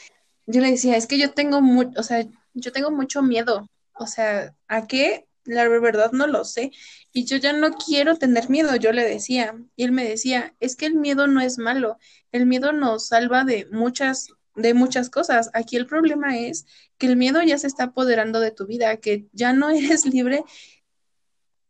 yo 0.46 0.60
le 0.60 0.70
decía, 0.70 0.96
es 0.96 1.06
que 1.06 1.18
yo 1.18 1.32
tengo 1.32 1.60
mucho, 1.60 1.98
o 1.98 2.02
sea, 2.02 2.24
yo 2.54 2.72
tengo 2.72 2.90
mucho 2.90 3.22
miedo, 3.22 3.68
o 3.94 4.06
sea, 4.06 4.54
¿a 4.68 4.86
qué? 4.86 5.26
La 5.44 5.66
verdad 5.68 6.12
no 6.12 6.26
lo 6.28 6.44
sé, 6.44 6.70
y 7.12 7.24
yo 7.24 7.36
ya 7.36 7.52
no 7.52 7.72
quiero 7.72 8.16
tener 8.16 8.48
miedo, 8.48 8.76
yo 8.76 8.92
le 8.92 9.02
decía, 9.04 9.56
y 9.74 9.84
él 9.84 9.92
me 9.92 10.04
decía, 10.04 10.54
es 10.60 10.76
que 10.76 10.86
el 10.86 10.94
miedo 10.94 11.26
no 11.26 11.40
es 11.40 11.58
malo, 11.58 11.98
el 12.30 12.46
miedo 12.46 12.72
nos 12.72 13.08
salva 13.08 13.44
de 13.44 13.66
muchas, 13.72 14.28
de 14.54 14.74
muchas 14.74 15.10
cosas, 15.10 15.50
aquí 15.54 15.76
el 15.76 15.86
problema 15.86 16.38
es 16.38 16.66
que 16.98 17.06
el 17.06 17.16
miedo 17.16 17.42
ya 17.42 17.58
se 17.58 17.66
está 17.66 17.84
apoderando 17.84 18.40
de 18.40 18.50
tu 18.50 18.66
vida, 18.66 18.96
que 18.98 19.26
ya 19.32 19.52
no 19.52 19.70
eres 19.70 20.06
libre 20.06 20.44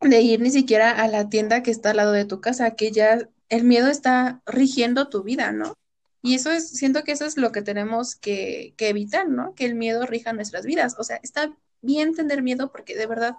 de 0.00 0.20
ir 0.20 0.40
ni 0.40 0.50
siquiera 0.50 0.90
a 0.90 1.08
la 1.08 1.28
tienda 1.28 1.62
que 1.62 1.70
está 1.70 1.90
al 1.90 1.98
lado 1.98 2.12
de 2.12 2.24
tu 2.24 2.40
casa, 2.40 2.72
que 2.72 2.90
ya 2.90 3.28
el 3.48 3.64
miedo 3.64 3.88
está 3.88 4.42
rigiendo 4.46 5.08
tu 5.08 5.22
vida, 5.22 5.52
¿no? 5.52 5.74
Y 6.22 6.34
eso 6.34 6.50
es, 6.50 6.70
siento 6.70 7.02
que 7.04 7.12
eso 7.12 7.24
es 7.24 7.36
lo 7.36 7.52
que 7.52 7.62
tenemos 7.62 8.14
que, 8.14 8.74
que 8.76 8.88
evitar, 8.88 9.28
¿no? 9.28 9.54
Que 9.54 9.64
el 9.66 9.74
miedo 9.74 10.06
rija 10.06 10.32
nuestras 10.32 10.64
vidas. 10.64 10.94
O 10.98 11.04
sea, 11.04 11.18
está 11.22 11.52
bien 11.80 12.14
tener 12.14 12.42
miedo 12.42 12.70
porque 12.70 12.96
de 12.96 13.06
verdad 13.06 13.36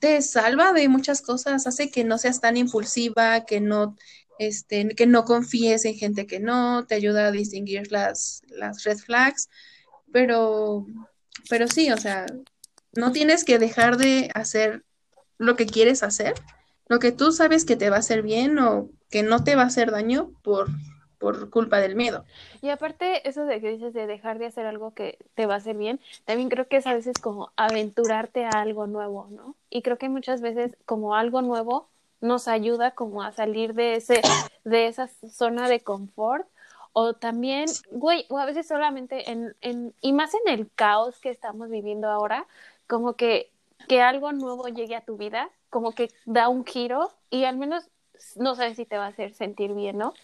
te 0.00 0.20
salva 0.22 0.72
de 0.72 0.88
muchas 0.88 1.22
cosas, 1.22 1.66
hace 1.66 1.90
que 1.90 2.04
no 2.04 2.18
seas 2.18 2.40
tan 2.40 2.56
impulsiva, 2.56 3.44
que 3.44 3.60
no, 3.60 3.96
este, 4.38 4.88
que 4.90 5.06
no 5.06 5.24
confíes 5.24 5.84
en 5.84 5.94
gente 5.94 6.26
que 6.26 6.40
no, 6.40 6.86
te 6.86 6.94
ayuda 6.94 7.26
a 7.26 7.32
distinguir 7.32 7.90
las, 7.90 8.42
las 8.48 8.84
red 8.84 8.98
flags, 8.98 9.48
pero, 10.12 10.86
pero 11.48 11.68
sí, 11.68 11.90
o 11.90 11.96
sea, 11.96 12.26
no 12.92 13.12
tienes 13.12 13.44
que 13.44 13.58
dejar 13.58 13.96
de 13.96 14.30
hacer 14.34 14.84
lo 15.38 15.56
que 15.56 15.66
quieres 15.66 16.02
hacer, 16.02 16.34
lo 16.88 16.98
que 16.98 17.12
tú 17.12 17.32
sabes 17.32 17.64
que 17.64 17.76
te 17.76 17.90
va 17.90 17.96
a 17.96 18.00
hacer 18.00 18.22
bien 18.22 18.58
o 18.58 18.90
que 19.10 19.22
no 19.22 19.44
te 19.44 19.56
va 19.56 19.62
a 19.62 19.66
hacer 19.66 19.90
daño 19.90 20.30
por, 20.42 20.68
por 21.18 21.50
culpa 21.50 21.78
del 21.80 21.96
miedo. 21.96 22.24
Y 22.62 22.70
aparte, 22.70 23.28
eso 23.28 23.44
de 23.44 23.60
que 23.60 23.70
dices 23.70 23.92
de 23.92 24.06
dejar 24.06 24.38
de 24.38 24.46
hacer 24.46 24.66
algo 24.66 24.94
que 24.94 25.18
te 25.34 25.46
va 25.46 25.54
a 25.54 25.58
hacer 25.58 25.76
bien, 25.76 26.00
también 26.24 26.48
creo 26.48 26.68
que 26.68 26.76
es 26.76 26.86
a 26.86 26.94
veces 26.94 27.14
como 27.20 27.52
aventurarte 27.56 28.44
a 28.44 28.50
algo 28.50 28.86
nuevo, 28.86 29.28
¿no? 29.30 29.56
Y 29.70 29.82
creo 29.82 29.98
que 29.98 30.08
muchas 30.08 30.40
veces 30.40 30.76
como 30.84 31.14
algo 31.14 31.42
nuevo 31.42 31.88
nos 32.20 32.48
ayuda 32.48 32.92
como 32.92 33.22
a 33.22 33.32
salir 33.32 33.74
de 33.74 33.96
ese, 33.96 34.20
de 34.64 34.86
esa 34.86 35.08
zona 35.08 35.68
de 35.68 35.80
confort. 35.80 36.46
O 36.92 37.12
también, 37.12 37.66
güey, 37.90 38.24
o 38.30 38.38
a 38.38 38.46
veces 38.46 38.66
solamente 38.66 39.30
en, 39.30 39.54
en, 39.60 39.94
y 40.00 40.14
más 40.14 40.32
en 40.32 40.52
el 40.52 40.70
caos 40.74 41.18
que 41.18 41.28
estamos 41.28 41.68
viviendo 41.68 42.08
ahora, 42.08 42.46
como 42.86 43.14
que, 43.14 43.50
que 43.86 44.00
algo 44.00 44.32
nuevo 44.32 44.68
llegue 44.68 44.96
a 44.96 45.02
tu 45.02 45.18
vida, 45.18 45.50
como 45.68 45.92
que 45.92 46.10
da 46.24 46.48
un 46.48 46.64
giro 46.64 47.12
y 47.28 47.44
al 47.44 47.58
menos 47.58 47.90
no 48.36 48.54
sabes 48.54 48.76
si 48.76 48.86
te 48.86 48.96
va 48.96 49.04
a 49.04 49.08
hacer 49.08 49.34
sentir 49.34 49.74
bien, 49.74 49.98
¿no? 49.98 50.14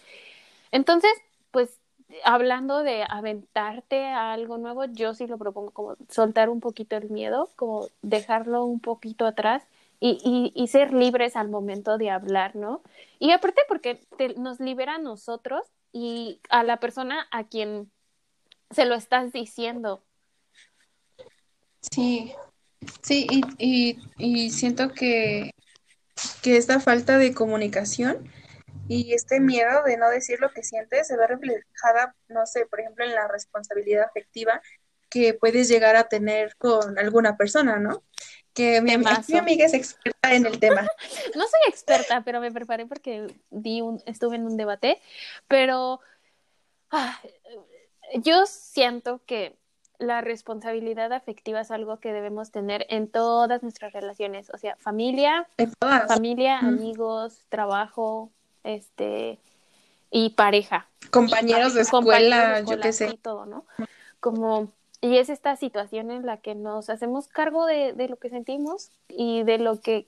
Entonces, 0.71 1.11
pues 1.51 1.79
hablando 2.23 2.83
de 2.83 3.05
aventarte 3.07 4.05
a 4.05 4.33
algo 4.33 4.57
nuevo, 4.57 4.85
yo 4.85 5.13
sí 5.13 5.27
lo 5.27 5.37
propongo 5.37 5.71
como 5.71 5.95
soltar 6.09 6.49
un 6.49 6.59
poquito 6.59 6.95
el 6.95 7.09
miedo, 7.09 7.49
como 7.55 7.87
dejarlo 8.01 8.65
un 8.65 8.79
poquito 8.79 9.25
atrás 9.25 9.63
y, 10.05 10.51
y, 10.53 10.67
ser 10.67 10.91
libres 10.91 11.37
al 11.37 11.47
momento 11.47 11.97
de 11.97 12.09
hablar, 12.09 12.57
¿no? 12.57 12.83
Y 13.19 13.31
aparte 13.31 13.61
porque 13.69 14.01
te, 14.17 14.35
nos 14.35 14.59
libera 14.59 14.95
a 14.95 14.99
nosotros 14.99 15.65
y 15.93 16.41
a 16.49 16.63
la 16.63 16.81
persona 16.81 17.25
a 17.31 17.45
quien 17.45 17.89
se 18.69 18.83
lo 18.83 18.95
estás 18.95 19.31
diciendo. 19.31 20.03
Sí, 21.79 22.33
sí, 23.01 23.27
y, 23.31 23.43
y, 23.57 23.97
y 24.17 24.49
siento 24.49 24.89
que, 24.89 25.51
que 26.41 26.57
esta 26.57 26.81
falta 26.81 27.17
de 27.17 27.33
comunicación 27.33 28.29
y 28.89 29.13
este 29.13 29.39
miedo 29.39 29.83
de 29.83 29.95
no 29.95 30.09
decir 30.09 30.37
lo 30.41 30.51
que 30.51 30.63
sientes 30.63 31.07
se 31.07 31.15
ve 31.15 31.27
reflejada, 31.27 32.13
no 32.27 32.45
sé, 32.45 32.65
por 32.65 32.81
ejemplo, 32.81 33.05
en 33.05 33.15
la 33.15 33.29
responsabilidad 33.29 34.03
afectiva 34.03 34.61
que 35.09 35.33
puedes 35.33 35.69
llegar 35.69 35.95
a 35.95 36.09
tener 36.09 36.57
con 36.57 36.99
alguna 36.99 37.37
persona, 37.37 37.79
¿no? 37.79 38.03
Que 38.53 38.81
mi, 38.81 38.93
amiga 38.93 39.65
es 39.65 39.73
experta 39.73 40.33
en 40.33 40.45
el 40.45 40.59
tema. 40.59 40.81
No 41.35 41.41
soy 41.41 41.59
experta, 41.67 42.21
pero 42.23 42.39
me 42.39 42.51
preparé 42.51 42.85
porque 42.85 43.27
di 43.49 43.81
un, 43.81 44.01
estuve 44.05 44.35
en 44.35 44.45
un 44.45 44.57
debate, 44.57 45.01
pero 45.47 45.99
ah, 46.91 47.19
yo 48.15 48.45
siento 48.45 49.21
que 49.25 49.55
la 49.97 50.21
responsabilidad 50.21 51.13
afectiva 51.13 51.61
es 51.61 51.71
algo 51.71 51.99
que 51.99 52.13
debemos 52.13 52.51
tener 52.51 52.85
en 52.89 53.07
todas 53.07 53.63
nuestras 53.63 53.93
relaciones, 53.93 54.49
o 54.53 54.57
sea, 54.57 54.75
familia, 54.77 55.47
familia, 56.07 56.59
amigos, 56.59 57.45
trabajo, 57.49 58.29
este 58.63 59.39
y 60.11 60.29
pareja. 60.31 60.87
Compañeros 61.09 61.73
de 61.73 61.81
escuela, 61.81 62.61
yo 62.61 62.79
qué 62.79 62.93
sé. 62.93 63.09
sí, 63.09 63.17
todo, 63.17 63.45
¿no? 63.45 63.65
Como, 64.19 64.71
y 65.03 65.17
es 65.17 65.27
esta 65.27 65.57
situación 65.57 66.11
en 66.11 66.25
la 66.25 66.37
que 66.37 66.55
nos 66.55 66.89
hacemos 66.89 67.27
cargo 67.27 67.65
de, 67.65 67.91
de 67.91 68.07
lo 68.07 68.15
que 68.15 68.29
sentimos 68.29 68.89
y 69.09 69.43
de 69.43 69.57
lo 69.57 69.81
que, 69.81 70.07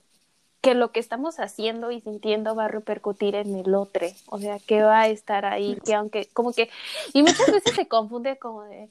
que 0.62 0.74
lo 0.74 0.90
que 0.90 1.00
estamos 1.00 1.38
haciendo 1.38 1.90
y 1.90 2.00
sintiendo 2.00 2.54
va 2.54 2.64
a 2.64 2.68
repercutir 2.68 3.34
en 3.34 3.54
el 3.56 3.74
otro, 3.74 4.06
o 4.30 4.38
sea, 4.38 4.58
que 4.58 4.80
va 4.80 5.02
a 5.02 5.08
estar 5.08 5.44
ahí, 5.44 5.76
que 5.84 5.92
aunque, 5.92 6.24
como 6.32 6.54
que, 6.54 6.70
y 7.12 7.20
muchas 7.20 7.52
veces 7.52 7.74
se 7.74 7.86
confunde 7.86 8.38
como 8.38 8.62
de, 8.62 8.88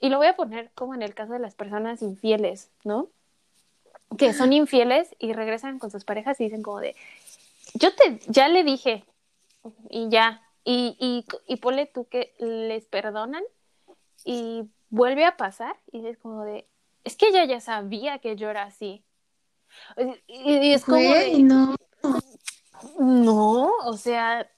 y 0.00 0.08
lo 0.08 0.18
voy 0.18 0.26
a 0.26 0.34
poner 0.34 0.72
como 0.74 0.92
en 0.92 1.02
el 1.02 1.14
caso 1.14 1.34
de 1.34 1.38
las 1.38 1.54
personas 1.54 2.02
infieles, 2.02 2.68
¿no? 2.82 3.06
Que 4.18 4.32
son 4.32 4.52
infieles 4.52 5.14
y 5.20 5.34
regresan 5.34 5.78
con 5.78 5.92
sus 5.92 6.04
parejas 6.04 6.40
y 6.40 6.44
dicen 6.44 6.64
como 6.64 6.80
de, 6.80 6.96
yo 7.74 7.94
te, 7.94 8.18
ya 8.26 8.48
le 8.48 8.64
dije, 8.64 9.04
y 9.88 10.08
ya, 10.08 10.42
y, 10.64 10.96
y, 10.98 11.24
y 11.46 11.56
ponle 11.58 11.86
tú 11.86 12.08
que 12.08 12.34
les 12.40 12.86
perdonan 12.86 13.44
y 14.24 14.64
vuelve 14.92 15.24
a 15.24 15.36
pasar 15.36 15.74
y 15.90 16.06
es 16.06 16.18
como 16.18 16.44
de, 16.44 16.68
es 17.02 17.16
que 17.16 17.28
ella 17.28 17.44
ya 17.46 17.60
sabía 17.60 18.18
que 18.18 18.36
yo 18.36 18.50
era 18.50 18.62
así. 18.64 19.04
Y, 20.28 20.52
y 20.68 20.72
es 20.74 20.84
como 20.84 20.98
Güey, 20.98 21.32
de, 21.38 21.42
no. 21.42 21.74
no, 22.98 23.70
o 23.84 23.96
sea, 23.96 24.48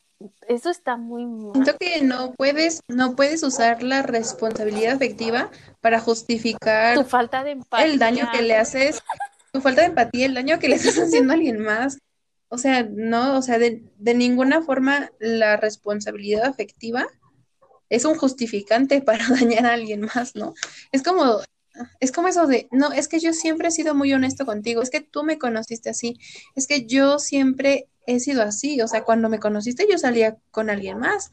eso 0.48 0.70
está 0.70 0.96
muy 0.96 1.24
mal. 1.24 1.52
Siento 1.54 1.76
que 1.78 2.02
no 2.02 2.32
puedes, 2.34 2.80
no 2.88 3.14
puedes 3.14 3.42
usar 3.42 3.82
la 3.82 4.02
responsabilidad 4.02 4.94
afectiva 4.94 5.50
para 5.80 6.00
justificar 6.00 6.96
Tu 6.96 7.04
falta 7.04 7.44
de 7.44 7.52
empatía. 7.52 7.86
el 7.86 7.98
daño 7.98 8.28
que 8.32 8.42
le 8.42 8.56
haces, 8.56 9.02
tu 9.52 9.60
falta 9.60 9.82
de 9.82 9.88
empatía, 9.88 10.26
el 10.26 10.34
daño 10.34 10.58
que 10.58 10.68
le 10.68 10.76
estás 10.76 10.96
haciendo 10.98 11.32
a 11.32 11.36
alguien 11.36 11.60
más. 11.60 11.98
O 12.48 12.58
sea, 12.58 12.84
no, 12.90 13.36
o 13.38 13.42
sea, 13.42 13.58
de, 13.58 13.84
de 13.96 14.14
ninguna 14.14 14.62
forma 14.62 15.10
la 15.20 15.56
responsabilidad 15.56 16.44
afectiva 16.44 17.06
es 17.94 18.04
un 18.04 18.16
justificante 18.16 19.00
para 19.00 19.26
dañar 19.28 19.66
a 19.66 19.74
alguien 19.74 20.02
más, 20.14 20.34
¿no? 20.34 20.54
Es 20.92 21.02
como, 21.02 21.40
es 22.00 22.12
como 22.12 22.28
eso 22.28 22.46
de, 22.46 22.68
no, 22.70 22.92
es 22.92 23.08
que 23.08 23.20
yo 23.20 23.32
siempre 23.32 23.68
he 23.68 23.72
sido 23.72 23.94
muy 23.94 24.12
honesto 24.12 24.46
contigo, 24.46 24.82
es 24.82 24.90
que 24.90 25.00
tú 25.00 25.22
me 25.22 25.38
conociste 25.38 25.90
así, 25.90 26.18
es 26.54 26.66
que 26.66 26.86
yo 26.86 27.18
siempre 27.18 27.88
he 28.06 28.20
sido 28.20 28.42
así, 28.42 28.80
o 28.80 28.88
sea, 28.88 29.04
cuando 29.04 29.28
me 29.28 29.40
conociste 29.40 29.86
yo 29.90 29.98
salía 29.98 30.36
con 30.50 30.70
alguien 30.70 30.98
más, 30.98 31.32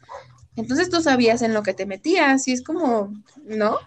entonces 0.56 0.90
tú 0.90 1.02
sabías 1.02 1.42
en 1.42 1.54
lo 1.54 1.64
que 1.64 1.74
te 1.74 1.86
metías 1.86 2.48
y 2.48 2.54
es 2.54 2.64
como, 2.64 3.14
¿no? 3.44 3.78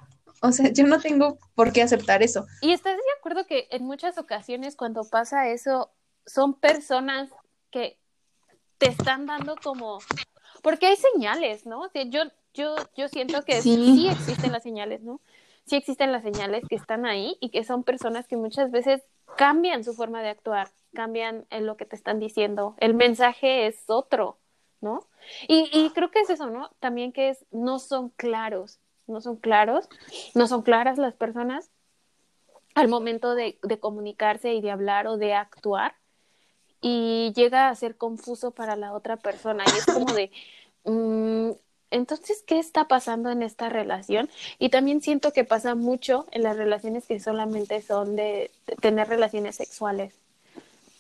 O 0.43 0.53
sea, 0.53 0.71
yo 0.71 0.87
no 0.87 1.01
tengo 1.01 1.39
por 1.55 1.73
qué 1.73 1.83
aceptar 1.83 2.23
eso. 2.23 2.47
Y 2.61 2.73
estás 2.73 2.97
de 2.97 3.03
acuerdo 3.19 3.47
que 3.47 3.67
en 3.71 3.85
muchas 3.85 4.19
ocasiones 4.19 4.77
cuando 4.77 5.05
pasa 5.05 5.49
eso, 5.49 5.91
son 6.27 6.55
personas 6.55 7.31
que 7.71 7.99
te 8.79 8.89
están 8.89 9.27
dando 9.27 9.57
como, 9.57 9.99
porque 10.63 10.87
hay 10.87 10.97
señales, 10.97 11.67
¿no? 11.67 11.81
O 11.81 11.89
sea, 11.89 12.05
yo, 12.05 12.21
yo, 12.55 12.75
yo 12.97 13.09
siento 13.09 13.43
que 13.43 13.61
Sí. 13.61 13.95
sí 13.97 14.09
existen 14.09 14.53
las 14.53 14.63
señales, 14.63 15.03
¿no? 15.03 15.21
Sí 15.67 15.77
existen 15.77 16.13
las 16.13 16.23
señales 16.23 16.65
que 16.69 16.77
están 16.77 17.07
ahí 17.07 17.37
y 17.41 17.51
que 17.51 17.65
son 17.65 17.85
personas 17.85 18.29
que 18.29 18.37
muchas 18.37 18.71
veces 18.71 19.03
cambian 19.37 19.83
su 19.85 19.95
forma 19.95 20.23
de 20.23 20.29
actuar, 20.29 20.69
cambian 20.95 21.47
en 21.51 21.67
lo 21.67 21.77
que 21.77 21.87
te 21.87 21.97
están 21.97 22.21
diciendo. 22.21 22.75
El 22.79 22.95
mensaje 22.95 23.67
es 23.67 23.85
otro, 23.89 24.39
¿no? 24.81 25.07
Y, 25.49 25.71
y 25.73 25.91
creo 25.91 26.11
que 26.11 26.21
es 26.21 26.31
eso, 26.31 26.51
¿no? 26.51 26.71
También 26.81 27.13
que 27.13 27.31
es, 27.31 27.45
no 27.51 27.79
son 27.79 28.11
claros, 28.11 28.79
no 29.07 29.21
son 29.21 29.37
claros, 29.37 29.89
no 30.35 30.47
son 30.47 30.63
claras 30.63 30.99
las 30.99 31.15
personas 31.15 31.71
al 32.75 32.89
momento 32.89 33.35
de, 33.35 33.59
de 33.63 33.79
comunicarse 33.79 34.53
y 34.55 34.61
de 34.61 34.71
hablar 34.71 35.07
o 35.07 35.17
de 35.17 35.33
actuar 35.35 35.95
y 36.81 37.33
llega 37.35 37.69
a 37.71 37.75
ser 37.75 37.97
confuso 37.97 38.51
para 38.51 38.77
la 38.77 38.93
otra 38.93 39.17
persona 39.17 39.65
y 39.67 39.79
es 39.79 39.87
como 39.87 40.13
de, 40.13 40.31
mm, 40.85 41.53
entonces, 41.95 42.43
¿qué 42.45 42.59
está 42.59 42.89
pasando 42.89 43.31
en 43.31 43.43
esta 43.43 43.69
relación? 43.69 44.29
Y 44.59 44.71
también 44.71 45.01
siento 45.01 45.33
que 45.33 45.45
pasa 45.45 45.75
mucho 45.75 46.27
en 46.33 46.43
las 46.43 46.57
relaciones 46.57 47.07
que 47.07 47.21
solamente 47.21 47.81
son 47.83 48.17
de, 48.17 48.51
tener 48.81 49.09
relaciones 49.09 49.57
sexuales. 49.57 50.15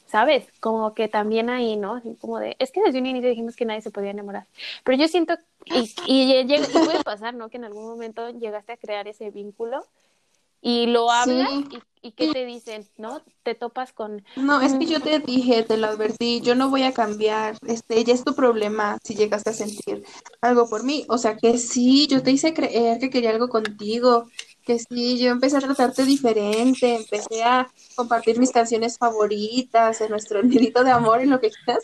¿Sabes? 0.07 0.47
Como 0.61 0.95
que 0.95 1.09
también 1.09 1.51
ahí, 1.51 1.77
¿no? 1.77 1.97
Así 1.97 2.17
Como 2.21 2.39
de, 2.39 2.55
es 2.61 2.71
que 2.71 2.81
desde 2.83 3.01
un 3.01 3.07
inicio 3.07 3.29
dijimos 3.29 3.57
que 3.57 3.65
nadie 3.65 3.83
se 3.83 3.91
podía 3.91 4.13
enamorar. 4.13 4.47
Pero 4.85 4.97
yo 4.97 5.09
siento, 5.09 5.35
y, 5.65 5.93
y 6.07 6.47
puede 6.73 7.03
pasar, 7.03 7.35
¿no? 7.35 7.49
Que 7.49 7.57
en 7.57 7.65
algún 7.65 7.89
momento 7.89 8.31
llegaste 8.31 8.73
a 8.73 8.77
crear 8.77 9.09
ese 9.09 9.31
vínculo 9.31 9.85
y 10.65 10.87
lo 10.87 11.11
hablas 11.11 11.51
Sí. 11.51 11.69
y, 12.03 12.09
y 12.09 12.13
¿qué 12.13 12.33
te 12.33 12.45
dicen? 12.47 12.89
¿No? 12.97 13.23
Te 13.45 13.55
topas 13.55 13.93
con, 13.93 14.25
No, 14.37 14.61
es 14.61 14.75
que 14.75 14.87
yo 14.87 15.01
te 15.01 15.21
dije, 15.21 15.63
te 15.63 15.77
lo 15.77 15.87
advertí, 15.89 16.41
yo 16.41 16.55
no 16.55 16.71
voy 16.71 16.83
a 16.83 16.93
cambiar, 16.93 17.57
este, 17.67 18.03
ya 18.03 18.15
es 18.15 18.25
tu 18.25 18.35
problema 18.35 18.99
si 19.05 19.15
llegaste 19.15 19.51
a 19.51 19.53
sentir 19.53 20.03
algo 20.41 20.69
por 20.69 20.83
mí. 20.85 21.05
O 21.09 21.19
sea, 21.19 21.37
que 21.37 21.59
sí, 21.59 22.07
yo 22.09 22.23
te 22.23 22.31
hice 22.33 22.55
creer 22.55 22.99
que 22.99 23.11
quería 23.11 23.31
algo 23.31 23.49
contigo, 23.49 24.27
que 24.65 24.79
sí, 24.79 25.19
yo 25.19 25.31
empecé 25.31 25.59
a 25.59 25.61
tratarte 25.61 26.05
diferente, 26.05 26.97
empecé 26.97 27.43
a 27.45 27.69
compartir 27.95 28.39
mis 28.39 28.51
canciones 28.51 28.99
favoritas, 28.99 30.01
en 30.01 30.11
nuestro 30.11 30.43
nidito 30.43 30.83
de 30.85 30.91
amor, 30.91 31.21
en 31.21 31.31
lo 31.31 31.41
que 31.41 31.51
quieras, 31.51 31.83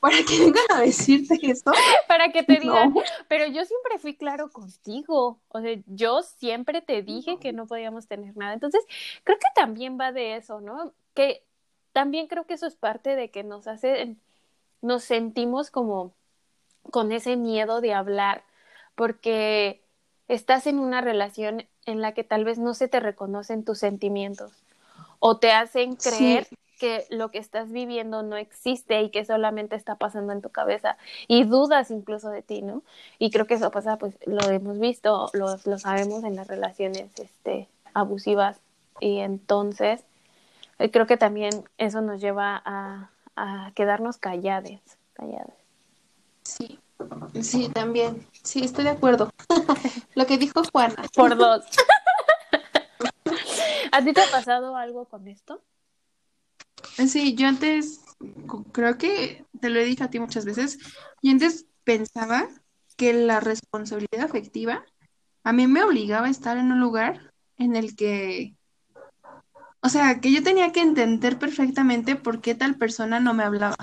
para 0.00 0.16
que 0.26 0.38
vengan 0.38 0.64
a 0.74 0.80
decirte 0.80 1.38
eso. 1.42 1.72
para 2.08 2.30
que 2.32 2.42
te 2.42 2.54
No. 2.54 2.60
digan, 2.60 2.94
pero 3.28 3.46
yo 3.46 3.64
siempre 3.64 3.98
fui 3.98 4.16
claro 4.16 4.50
contigo, 4.50 5.40
o 5.48 5.60
sea, 5.60 5.76
yo 5.86 6.22
siempre 6.22 6.82
te 6.82 7.02
dije 7.02 7.38
que 7.38 7.52
no 7.52 7.66
podíamos 7.66 8.06
tener 8.06 8.36
nada. 8.36 8.54
Entonces, 8.54 8.84
creo 9.24 9.38
que 9.38 9.46
también 9.54 9.98
va 10.00 10.12
de 10.12 10.36
eso, 10.36 10.60
¿no? 10.60 10.92
Que 11.14 11.42
también 11.92 12.26
creo 12.28 12.46
que 12.46 12.54
eso 12.54 12.66
es 12.66 12.76
parte 12.76 13.16
de 13.16 13.30
que 13.30 13.42
nos 13.44 13.66
hace, 13.66 14.16
nos 14.82 15.04
sentimos 15.04 15.70
como 15.70 16.12
con 16.90 17.12
ese 17.12 17.36
miedo 17.36 17.80
de 17.80 17.92
hablar, 17.92 18.44
porque 18.94 19.82
estás 20.28 20.66
en 20.66 20.78
una 20.78 21.00
relación 21.00 21.66
en 21.86 22.00
la 22.02 22.12
que 22.12 22.24
tal 22.24 22.44
vez 22.44 22.58
no 22.58 22.74
se 22.74 22.88
te 22.88 23.00
reconocen 23.00 23.64
tus 23.64 23.78
sentimientos 23.78 24.52
o 25.18 25.38
te 25.38 25.52
hacen 25.52 25.98
Sí. 25.98 26.40
Que 26.78 27.06
lo 27.10 27.30
que 27.30 27.38
estás 27.38 27.70
viviendo 27.70 28.22
no 28.22 28.36
existe 28.36 29.02
y 29.02 29.10
que 29.10 29.24
solamente 29.24 29.76
está 29.76 29.96
pasando 29.96 30.32
en 30.32 30.40
tu 30.40 30.50
cabeza 30.50 30.96
y 31.26 31.44
dudas 31.44 31.90
incluso 31.90 32.30
de 32.30 32.42
ti, 32.42 32.62
¿no? 32.62 32.82
Y 33.18 33.30
creo 33.30 33.46
que 33.46 33.54
eso 33.54 33.70
pasa, 33.70 33.98
pues 33.98 34.16
lo 34.24 34.48
hemos 34.48 34.78
visto, 34.78 35.30
lo, 35.34 35.56
lo 35.64 35.78
sabemos 35.78 36.24
en 36.24 36.36
las 36.36 36.48
relaciones 36.48 37.10
este, 37.18 37.68
abusivas 37.92 38.60
y 39.00 39.18
entonces 39.18 40.02
eh, 40.78 40.90
creo 40.90 41.06
que 41.06 41.16
también 41.16 41.64
eso 41.76 42.00
nos 42.00 42.20
lleva 42.20 42.62
a, 42.64 43.10
a 43.36 43.72
quedarnos 43.74 44.18
callades, 44.18 44.80
calladas. 45.12 45.54
Sí, 46.42 46.78
sí, 47.42 47.68
también, 47.68 48.26
sí, 48.42 48.64
estoy 48.64 48.84
de 48.84 48.90
acuerdo. 48.90 49.30
Lo 50.14 50.26
que 50.26 50.38
dijo 50.38 50.62
Juana. 50.72 51.04
Por 51.14 51.36
dos. 51.36 51.64
¿A 53.92 54.02
ti 54.02 54.12
te 54.12 54.20
ha 54.20 54.30
pasado 54.30 54.76
algo 54.76 55.06
con 55.06 55.26
esto? 55.28 55.60
Sí, 57.06 57.34
yo 57.36 57.46
antes, 57.46 58.00
creo 58.72 58.98
que 58.98 59.44
te 59.60 59.70
lo 59.70 59.78
he 59.78 59.84
dicho 59.84 60.04
a 60.04 60.10
ti 60.10 60.18
muchas 60.18 60.44
veces, 60.44 60.78
yo 61.22 61.30
antes 61.30 61.66
pensaba 61.84 62.48
que 62.96 63.12
la 63.12 63.38
responsabilidad 63.38 64.24
afectiva 64.24 64.84
a 65.44 65.52
mí 65.52 65.68
me 65.68 65.84
obligaba 65.84 66.26
a 66.26 66.30
estar 66.30 66.58
en 66.58 66.72
un 66.72 66.80
lugar 66.80 67.32
en 67.56 67.76
el 67.76 67.94
que, 67.94 68.56
o 69.80 69.88
sea, 69.88 70.20
que 70.20 70.32
yo 70.32 70.42
tenía 70.42 70.72
que 70.72 70.80
entender 70.80 71.38
perfectamente 71.38 72.16
por 72.16 72.40
qué 72.40 72.56
tal 72.56 72.76
persona 72.76 73.20
no 73.20 73.32
me 73.32 73.44
hablaba 73.44 73.76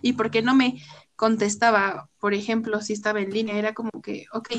y 0.00 0.14
por 0.14 0.30
qué 0.30 0.40
no 0.40 0.54
me 0.54 0.82
contestaba, 1.16 2.08
por 2.18 2.32
ejemplo, 2.32 2.80
si 2.80 2.94
estaba 2.94 3.20
en 3.20 3.30
línea, 3.30 3.56
era 3.56 3.74
como 3.74 3.90
que, 4.02 4.24
ok, 4.32 4.54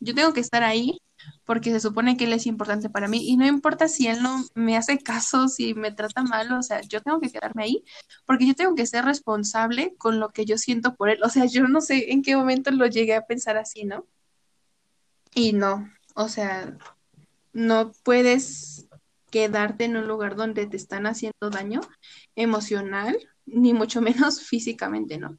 yo 0.00 0.14
tengo 0.14 0.32
que 0.32 0.40
estar 0.40 0.62
ahí 0.62 1.00
porque 1.44 1.70
se 1.70 1.80
supone 1.80 2.16
que 2.16 2.24
él 2.24 2.32
es 2.32 2.46
importante 2.46 2.90
para 2.90 3.08
mí 3.08 3.28
y 3.28 3.36
no 3.36 3.46
importa 3.46 3.88
si 3.88 4.06
él 4.06 4.22
no 4.22 4.44
me 4.54 4.76
hace 4.76 4.98
caso, 4.98 5.48
si 5.48 5.74
me 5.74 5.92
trata 5.92 6.22
mal, 6.22 6.52
o 6.52 6.62
sea, 6.62 6.80
yo 6.82 7.00
tengo 7.00 7.20
que 7.20 7.30
quedarme 7.30 7.64
ahí 7.64 7.84
porque 8.26 8.46
yo 8.46 8.54
tengo 8.54 8.74
que 8.74 8.86
ser 8.86 9.04
responsable 9.04 9.94
con 9.98 10.20
lo 10.20 10.30
que 10.30 10.44
yo 10.44 10.58
siento 10.58 10.94
por 10.94 11.10
él. 11.10 11.20
O 11.22 11.28
sea, 11.28 11.46
yo 11.46 11.66
no 11.68 11.80
sé 11.80 12.12
en 12.12 12.22
qué 12.22 12.36
momento 12.36 12.70
lo 12.70 12.86
llegué 12.86 13.14
a 13.14 13.26
pensar 13.26 13.56
así, 13.56 13.84
¿no? 13.84 14.06
Y 15.34 15.52
no, 15.52 15.90
o 16.14 16.28
sea, 16.28 16.76
no 17.52 17.92
puedes 18.02 18.88
quedarte 19.30 19.84
en 19.84 19.96
un 19.96 20.06
lugar 20.06 20.36
donde 20.36 20.66
te 20.66 20.76
están 20.76 21.06
haciendo 21.06 21.50
daño 21.50 21.80
emocional, 22.36 23.18
ni 23.46 23.72
mucho 23.74 24.00
menos 24.00 24.40
físicamente, 24.46 25.18
¿no? 25.18 25.38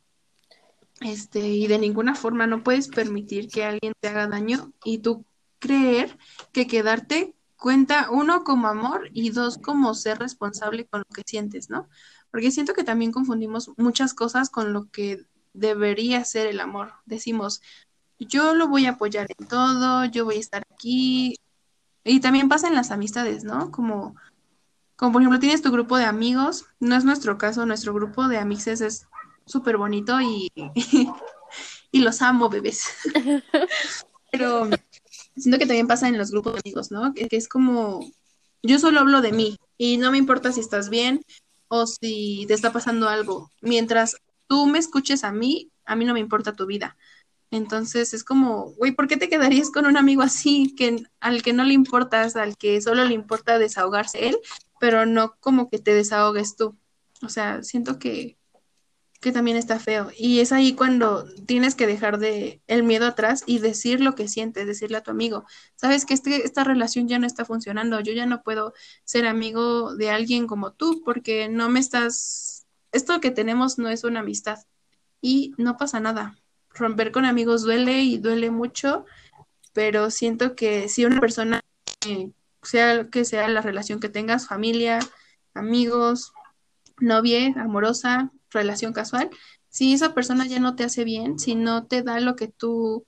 Este, 1.01 1.39
y 1.39 1.67
de 1.67 1.79
ninguna 1.79 2.13
forma 2.13 2.45
no 2.45 2.61
puedes 2.63 2.89
permitir 2.89 3.47
que 3.47 3.63
alguien 3.63 3.93
te 4.01 4.09
haga 4.09 4.27
daño 4.27 4.73
y 4.83 4.97
tú 4.97 5.25
creer 5.59 6.17
que 6.51 6.67
quedarte 6.67 7.35
cuenta, 7.57 8.09
uno, 8.09 8.43
como 8.43 8.67
amor 8.67 9.09
y 9.13 9.29
dos, 9.29 9.57
como 9.57 9.93
ser 9.93 10.17
responsable 10.17 10.85
con 10.87 11.01
lo 11.01 11.15
que 11.15 11.23
sientes, 11.25 11.69
¿no? 11.69 11.87
Porque 12.31 12.51
siento 12.51 12.73
que 12.73 12.83
también 12.83 13.11
confundimos 13.11 13.71
muchas 13.77 14.13
cosas 14.13 14.49
con 14.49 14.73
lo 14.73 14.89
que 14.89 15.25
debería 15.53 16.23
ser 16.23 16.47
el 16.47 16.59
amor. 16.59 16.93
Decimos, 17.05 17.61
yo 18.17 18.53
lo 18.53 18.67
voy 18.67 18.85
a 18.85 18.91
apoyar 18.91 19.27
en 19.37 19.47
todo, 19.47 20.05
yo 20.05 20.25
voy 20.25 20.35
a 20.37 20.39
estar 20.39 20.63
aquí. 20.73 21.35
Y 22.03 22.21
también 22.21 22.49
pasa 22.49 22.67
en 22.67 22.75
las 22.75 22.91
amistades, 22.91 23.43
¿no? 23.43 23.71
Como, 23.71 24.15
como 24.95 25.11
por 25.11 25.21
ejemplo, 25.21 25.39
tienes 25.39 25.61
tu 25.61 25.71
grupo 25.71 25.97
de 25.97 26.05
amigos, 26.05 26.65
no 26.79 26.95
es 26.95 27.03
nuestro 27.03 27.37
caso, 27.37 27.65
nuestro 27.65 27.93
grupo 27.93 28.27
de 28.27 28.37
amixes 28.37 28.81
es 28.81 29.07
súper 29.45 29.77
bonito 29.77 30.21
y, 30.21 30.51
y 31.91 31.99
los 31.99 32.21
amo, 32.21 32.49
bebés. 32.49 32.85
Pero 34.31 34.69
siento 35.39 35.59
que 35.59 35.65
también 35.65 35.87
pasa 35.87 36.07
en 36.07 36.17
los 36.17 36.31
grupos 36.31 36.53
de 36.53 36.59
amigos, 36.59 36.91
¿no? 36.91 37.13
Que, 37.13 37.27
es 37.31 37.47
como, 37.47 38.11
yo 38.63 38.79
solo 38.79 38.99
hablo 38.99 39.21
de 39.21 39.31
mí 39.31 39.57
y 39.77 39.97
no 39.97 40.11
me 40.11 40.17
importa 40.17 40.51
si 40.51 40.59
estás 40.59 40.89
bien 40.89 41.21
o 41.67 41.85
si 41.87 42.45
te 42.47 42.53
está 42.53 42.71
pasando 42.71 43.09
algo. 43.09 43.51
Mientras 43.61 44.17
tú 44.47 44.65
me 44.65 44.79
escuches 44.79 45.23
a 45.23 45.31
mí, 45.31 45.71
a 45.85 45.95
mí 45.95 46.05
no 46.05 46.13
me 46.13 46.19
importa 46.19 46.55
tu 46.55 46.65
vida. 46.65 46.97
Entonces 47.51 48.13
es 48.13 48.23
como, 48.23 48.71
güey, 48.73 48.91
¿por 48.91 49.07
qué 49.07 49.17
te 49.17 49.29
quedarías 49.29 49.71
con 49.71 49.85
un 49.85 49.97
amigo 49.97 50.21
así 50.21 50.75
que 50.75 51.03
al 51.19 51.41
que 51.41 51.53
no 51.53 51.63
le 51.63 51.73
importas, 51.73 52.35
al 52.35 52.57
que 52.57 52.81
solo 52.81 53.05
le 53.05 53.13
importa 53.13 53.59
desahogarse 53.59 54.29
él, 54.29 54.37
pero 54.79 55.05
no 55.05 55.35
como 55.39 55.69
que 55.69 55.79
te 55.79 55.93
desahogues 55.93 56.55
tú? 56.55 56.77
O 57.21 57.29
sea, 57.29 57.63
siento 57.63 57.99
que 57.99 58.38
que 59.19 59.31
también 59.31 59.57
está 59.57 59.79
feo. 59.79 60.11
Y 60.17 60.39
es 60.39 60.51
ahí 60.51 60.73
cuando 60.73 61.25
tienes 61.45 61.75
que 61.75 61.87
dejar 61.87 62.19
de 62.19 62.61
el 62.67 62.83
miedo 62.83 63.05
atrás 63.05 63.43
y 63.45 63.59
decir 63.59 64.01
lo 64.01 64.15
que 64.15 64.27
sientes, 64.27 64.65
decirle 64.65 64.97
a 64.97 65.03
tu 65.03 65.11
amigo, 65.11 65.45
sabes 65.75 66.05
que 66.05 66.13
este, 66.13 66.45
esta 66.45 66.63
relación 66.63 67.07
ya 67.07 67.19
no 67.19 67.27
está 67.27 67.45
funcionando, 67.45 67.99
yo 67.99 68.13
ya 68.13 68.25
no 68.25 68.43
puedo 68.43 68.73
ser 69.03 69.27
amigo 69.27 69.95
de 69.95 70.09
alguien 70.09 70.47
como 70.47 70.71
tú 70.71 71.03
porque 71.03 71.49
no 71.49 71.69
me 71.69 71.79
estás, 71.79 72.65
esto 72.91 73.19
que 73.19 73.31
tenemos 73.31 73.77
no 73.77 73.89
es 73.89 74.03
una 74.03 74.21
amistad 74.21 74.59
y 75.21 75.53
no 75.57 75.77
pasa 75.77 75.99
nada. 75.99 76.37
Romper 76.69 77.11
con 77.11 77.25
amigos 77.25 77.63
duele 77.63 78.01
y 78.03 78.19
duele 78.19 78.51
mucho, 78.51 79.05
pero 79.73 80.11
siento 80.11 80.55
que 80.55 80.87
si 80.87 81.05
una 81.05 81.19
persona, 81.19 81.61
sea 82.61 83.09
que 83.09 83.25
sea 83.25 83.47
la 83.49 83.61
relación 83.61 83.99
que 83.99 84.09
tengas, 84.09 84.47
familia, 84.47 84.99
amigos, 85.53 86.31
novia, 86.99 87.53
amorosa, 87.57 88.31
relación 88.51 88.93
casual, 88.93 89.29
si 89.69 89.93
esa 89.93 90.13
persona 90.13 90.45
ya 90.47 90.59
no 90.59 90.75
te 90.75 90.83
hace 90.83 91.03
bien, 91.03 91.39
si 91.39 91.55
no 91.55 91.85
te 91.85 92.01
da 92.01 92.19
lo 92.19 92.35
que 92.35 92.47
tú, 92.47 93.05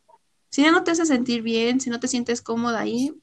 si 0.49 0.61
ya 0.63 0.71
no 0.71 0.83
te 0.83 0.91
hace 0.91 1.05
sentir 1.05 1.41
bien, 1.41 1.79
si 1.79 1.89
no 1.89 1.99
te 1.99 2.07
sientes 2.07 2.41
cómoda 2.41 2.79
ahí, 2.79 3.13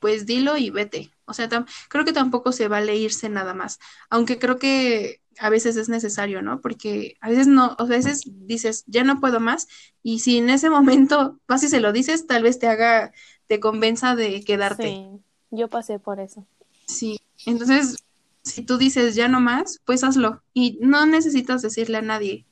pues 0.00 0.26
dilo 0.26 0.56
y 0.56 0.70
vete. 0.70 1.12
O 1.26 1.34
sea, 1.34 1.48
creo 1.88 2.04
que 2.04 2.12
tampoco 2.12 2.52
se 2.52 2.68
vale 2.68 2.96
irse 2.96 3.28
nada 3.28 3.54
más, 3.54 3.78
aunque 4.10 4.38
creo 4.38 4.58
que 4.58 5.20
a 5.38 5.48
veces 5.48 5.76
es 5.76 5.88
necesario, 5.88 6.42
¿no? 6.42 6.60
Porque 6.60 7.16
a 7.20 7.28
veces 7.28 7.46
no, 7.46 7.74
a 7.78 7.84
veces 7.84 8.22
dices, 8.26 8.84
ya 8.86 9.04
no 9.04 9.20
puedo 9.20 9.40
más, 9.40 9.68
y 10.02 10.18
si 10.18 10.38
en 10.38 10.50
ese 10.50 10.70
momento 10.70 11.38
vas 11.48 11.62
y 11.62 11.68
se 11.68 11.80
lo 11.80 11.92
dices, 11.92 12.26
tal 12.26 12.42
vez 12.42 12.58
te 12.58 12.66
haga, 12.66 13.12
te 13.46 13.60
convenza 13.60 14.14
de 14.14 14.44
quedarte. 14.44 14.88
Sí, 14.88 15.08
yo 15.50 15.68
pasé 15.68 15.98
por 15.98 16.20
eso. 16.20 16.46
Sí, 16.86 17.20
entonces 17.46 18.01
si 18.42 18.62
tú 18.62 18.78
dices 18.78 19.14
ya 19.14 19.28
no 19.28 19.40
más, 19.40 19.80
pues 19.84 20.04
hazlo 20.04 20.42
y 20.52 20.78
no 20.80 21.06
necesitas 21.06 21.62
decirle 21.62 21.98
a 21.98 22.02
nadie 22.02 22.46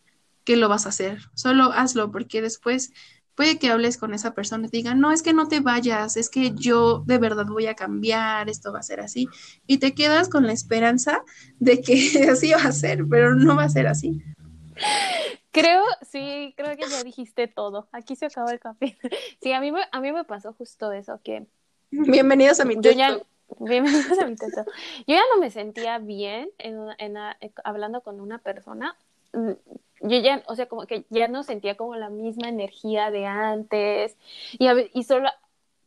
que 0.44 0.56
lo 0.56 0.68
vas 0.68 0.86
a 0.86 0.90
hacer, 0.90 1.20
solo 1.34 1.72
hazlo 1.72 2.10
porque 2.10 2.42
después 2.42 2.92
puede 3.34 3.58
que 3.58 3.70
hables 3.70 3.96
con 3.96 4.12
esa 4.12 4.34
persona 4.34 4.66
y 4.66 4.70
te 4.70 4.76
digan, 4.76 5.00
no, 5.00 5.12
es 5.12 5.22
que 5.22 5.32
no 5.32 5.48
te 5.48 5.60
vayas, 5.60 6.16
es 6.16 6.28
que 6.28 6.52
yo 6.54 7.02
de 7.06 7.18
verdad 7.18 7.46
voy 7.46 7.66
a 7.66 7.74
cambiar, 7.74 8.48
esto 8.48 8.72
va 8.72 8.80
a 8.80 8.82
ser 8.82 9.00
así 9.00 9.28
y 9.66 9.78
te 9.78 9.94
quedas 9.94 10.28
con 10.28 10.46
la 10.46 10.52
esperanza 10.52 11.22
de 11.58 11.80
que 11.80 11.94
así 12.30 12.52
va 12.52 12.64
a 12.64 12.72
ser, 12.72 13.06
pero 13.08 13.34
no 13.34 13.56
va 13.56 13.64
a 13.64 13.68
ser 13.68 13.86
así. 13.86 14.22
Creo, 15.52 15.82
sí, 16.08 16.54
creo 16.56 16.76
que 16.76 16.88
ya 16.88 17.02
dijiste 17.02 17.48
todo. 17.48 17.88
Aquí 17.92 18.14
se 18.14 18.26
acabó 18.26 18.50
el 18.50 18.60
café. 18.60 18.96
Sí, 19.42 19.52
a 19.52 19.60
mí 19.60 19.72
me, 19.72 19.80
a 19.90 20.00
mí 20.00 20.12
me 20.12 20.24
pasó 20.24 20.52
justo 20.52 20.92
eso, 20.92 21.20
que... 21.24 21.46
Bienvenidos 21.90 22.60
a 22.60 22.64
mi 22.64 22.76
yo 22.78 22.92
ya, 22.92 23.18
Bienvenidos 23.58 24.18
a 24.18 24.26
mi 24.26 24.36
teto. 24.36 24.64
Yo 25.06 25.14
ya 25.14 25.22
no 25.34 25.40
me 25.40 25.50
sentía 25.50 25.98
bien 25.98 26.50
en, 26.58 26.78
en, 26.98 27.16
en, 27.16 27.52
hablando 27.64 28.02
con 28.02 28.20
una 28.20 28.38
persona. 28.38 28.96
Mm, 29.32 29.52
yo 30.02 30.18
ya, 30.18 30.42
o 30.46 30.54
sea, 30.54 30.66
como 30.66 30.86
que 30.86 31.04
ya 31.10 31.28
no 31.28 31.42
sentía 31.42 31.76
como 31.76 31.96
la 31.96 32.10
misma 32.10 32.48
energía 32.48 33.10
de 33.10 33.26
antes. 33.26 34.16
Y, 34.58 34.68
y 34.94 35.02
solo 35.04 35.28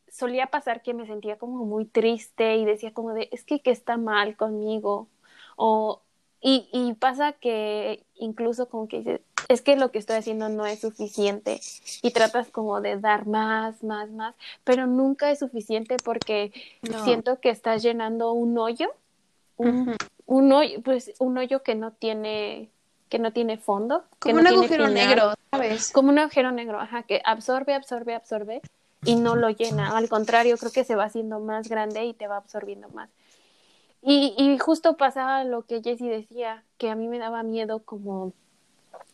solía 0.09 0.47
pasar 0.47 0.81
que 0.81 0.93
me 0.93 1.07
sentía 1.07 1.37
como 1.37 1.65
muy 1.65 1.85
triste 1.85 2.57
y 2.57 2.65
decía 2.65 2.93
como 2.93 3.13
de, 3.13 3.29
es 3.31 3.43
que, 3.43 3.61
que 3.61 3.71
está 3.71 3.97
mal 3.97 4.35
conmigo. 4.35 5.07
O, 5.55 6.01
y, 6.41 6.69
y 6.71 6.93
pasa 6.93 7.33
que 7.33 8.03
incluso 8.15 8.67
como 8.67 8.87
que 8.87 9.21
es 9.47 9.61
que 9.61 9.75
lo 9.75 9.91
que 9.91 9.99
estoy 9.99 10.17
haciendo 10.17 10.49
no 10.49 10.65
es 10.65 10.79
suficiente 10.79 11.59
y 12.01 12.11
tratas 12.11 12.49
como 12.49 12.81
de 12.81 12.97
dar 12.97 13.27
más, 13.27 13.83
más, 13.83 14.09
más, 14.11 14.35
pero 14.63 14.87
nunca 14.87 15.31
es 15.31 15.39
suficiente 15.39 15.97
porque 16.03 16.51
no. 16.81 17.03
siento 17.03 17.39
que 17.39 17.49
estás 17.49 17.81
llenando 17.83 18.31
un 18.31 18.57
hoyo, 18.57 18.89
un, 19.57 19.89
uh 19.89 19.91
-huh. 19.91 19.97
un, 20.25 20.51
hoyo, 20.51 20.81
pues 20.81 21.13
un 21.19 21.37
hoyo 21.37 21.63
que 21.63 21.75
no 21.75 21.91
tiene 21.91 22.69
que 23.09 23.19
no 23.19 23.31
tiene 23.31 23.57
fondo, 23.57 24.05
como 24.17 24.33
que 24.33 24.39
un 24.39 24.43
no 24.43 24.49
agujero 24.49 24.85
tiene 24.85 25.05
negro, 25.05 25.33
¿sabes? 25.51 25.91
Como 25.91 26.09
un 26.09 26.17
agujero 26.17 26.51
negro, 26.51 26.79
ajá, 26.79 27.03
que 27.03 27.21
absorbe, 27.23 27.75
absorbe, 27.75 28.15
absorbe 28.15 28.61
y 29.05 29.15
no 29.15 29.35
lo 29.35 29.51
llena. 29.51 29.95
Al 29.95 30.09
contrario, 30.09 30.57
creo 30.57 30.71
que 30.71 30.83
se 30.83 30.95
va 30.95 31.03
haciendo 31.03 31.39
más 31.39 31.69
grande 31.69 32.05
y 32.05 32.13
te 32.13 32.27
va 32.27 32.37
absorbiendo 32.37 32.89
más. 32.89 33.11
Y, 34.01 34.33
y 34.35 34.57
justo 34.57 34.97
pasaba 34.97 35.43
lo 35.43 35.61
que 35.61 35.83
Jessie 35.83 36.09
decía, 36.09 36.63
que 36.79 36.89
a 36.89 36.95
mí 36.95 37.07
me 37.07 37.19
daba 37.19 37.43
miedo 37.43 37.83
como 37.85 38.33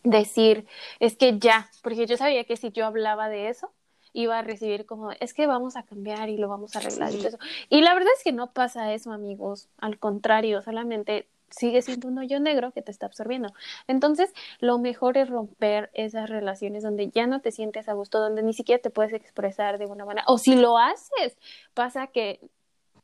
decir, 0.04 0.66
es 1.00 1.16
que 1.16 1.40
ya, 1.40 1.70
porque 1.82 2.06
yo 2.06 2.18
sabía 2.18 2.44
que 2.44 2.58
si 2.58 2.72
yo 2.72 2.86
hablaba 2.86 3.30
de 3.30 3.50
eso, 3.50 3.72
iba 4.14 4.40
a 4.40 4.42
recibir 4.42 4.86
como, 4.86 5.12
es 5.12 5.34
que 5.34 5.48
vamos 5.48 5.76
a 5.76 5.84
cambiar 5.84 6.30
y 6.30 6.38
lo 6.38 6.48
vamos 6.50 6.76
a 6.76 6.80
arreglar 6.80 7.14
y 7.14 7.18
todo 7.18 7.28
eso. 7.28 7.40
Y 7.70 7.82
la 7.82 7.94
verdad 7.94 8.12
es 8.18 8.24
que 8.24 8.32
no 8.32 8.52
pasa 8.54 8.94
eso, 8.94 9.12
amigos, 9.12 9.70
al 9.78 10.00
contrario, 10.00 10.62
solamente 10.62 11.28
sigue 11.50 11.82
siendo 11.82 12.08
un 12.08 12.18
hoyo 12.18 12.40
negro 12.40 12.72
que 12.72 12.82
te 12.82 12.92
está 12.92 13.08
absorbiendo. 13.08 13.54
Entonces, 13.88 14.34
lo 14.60 14.78
mejor 14.78 15.18
es 15.18 15.30
romper 15.30 15.90
esas 15.94 16.30
relaciones 16.30 16.84
donde 16.84 17.10
ya 17.10 17.28
no 17.28 17.42
te 17.42 17.52
sientes 17.52 17.90
a 17.90 17.94
gusto, 17.94 18.20
donde 18.20 18.44
ni 18.44 18.54
siquiera 18.54 18.82
te 18.82 18.90
puedes 18.90 19.14
expresar 19.14 19.78
de 19.78 19.86
una 19.86 20.06
manera, 20.06 20.26
o 20.28 20.38
si 20.38 20.56
lo 20.56 20.78
haces, 20.78 21.38
pasa 21.74 22.08
que 22.08 22.40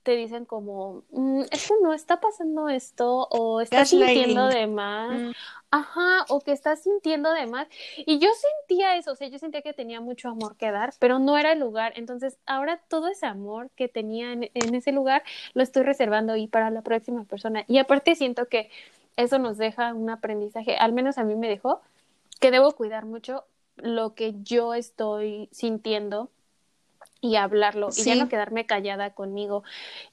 te 0.06 0.16
dicen 0.16 0.46
como, 0.46 1.04
mm, 1.10 1.42
es 1.52 1.68
que 1.68 1.74
no 1.82 1.92
está 1.92 2.22
pasando 2.22 2.70
esto, 2.70 3.28
o 3.32 3.60
estás 3.60 3.90
sintiendo 3.90 4.48
de 4.48 4.68
más, 4.68 5.20
mm. 5.20 5.32
ajá, 5.72 6.26
o 6.30 6.42
que 6.42 6.52
estás 6.52 6.84
sintiendo 6.84 7.34
de 7.34 7.48
más. 7.48 7.68
Y 7.98 8.20
yo 8.20 8.30
sentía 8.60 8.98
eso, 8.98 9.14
o 9.14 9.16
sea, 9.16 9.28
yo 9.30 9.40
sentía 9.40 9.64
que 9.64 9.74
tenía 9.74 10.02
mucho 10.02 10.30
amor 10.30 10.58
que 10.58 10.70
dar, 10.70 10.94
pero 11.00 11.18
no 11.18 11.40
era 11.40 11.54
el 11.54 11.60
lugar. 11.60 11.94
Entonces, 11.96 12.38
ahora 12.46 12.80
todo 12.88 13.08
ese 13.08 13.26
amor 13.26 13.72
que 13.76 13.88
tenía 13.88 14.32
en, 14.32 14.52
en 14.54 14.76
ese 14.76 14.92
lugar 14.92 15.24
lo 15.56 15.64
estoy 15.64 15.82
reservando 15.82 16.36
y 16.36 16.46
para 16.46 16.70
la 16.70 16.84
próxima 16.84 17.24
persona. 17.24 17.66
Y 17.68 17.80
aparte 17.80 18.14
siento 18.14 18.48
que 18.48 18.70
eso 19.18 19.40
nos 19.40 19.58
deja 19.58 19.92
un 19.96 20.12
aprendizaje, 20.12 20.78
al 20.78 20.94
menos 20.94 21.18
a 21.18 21.24
mí 21.24 21.36
me 21.36 21.50
dejó, 21.50 21.82
que 22.40 22.52
debo 22.52 22.74
cuidar 22.74 23.06
mucho 23.06 23.44
lo 23.78 24.14
que 24.14 24.36
yo 24.44 24.76
estoy 24.76 25.50
sintiendo 25.52 26.30
y 27.22 27.36
hablarlo 27.36 27.92
sí. 27.92 28.02
y 28.02 28.04
ya 28.06 28.16
no 28.16 28.30
quedarme 28.30 28.66
callada 28.66 29.12
conmigo. 29.12 29.64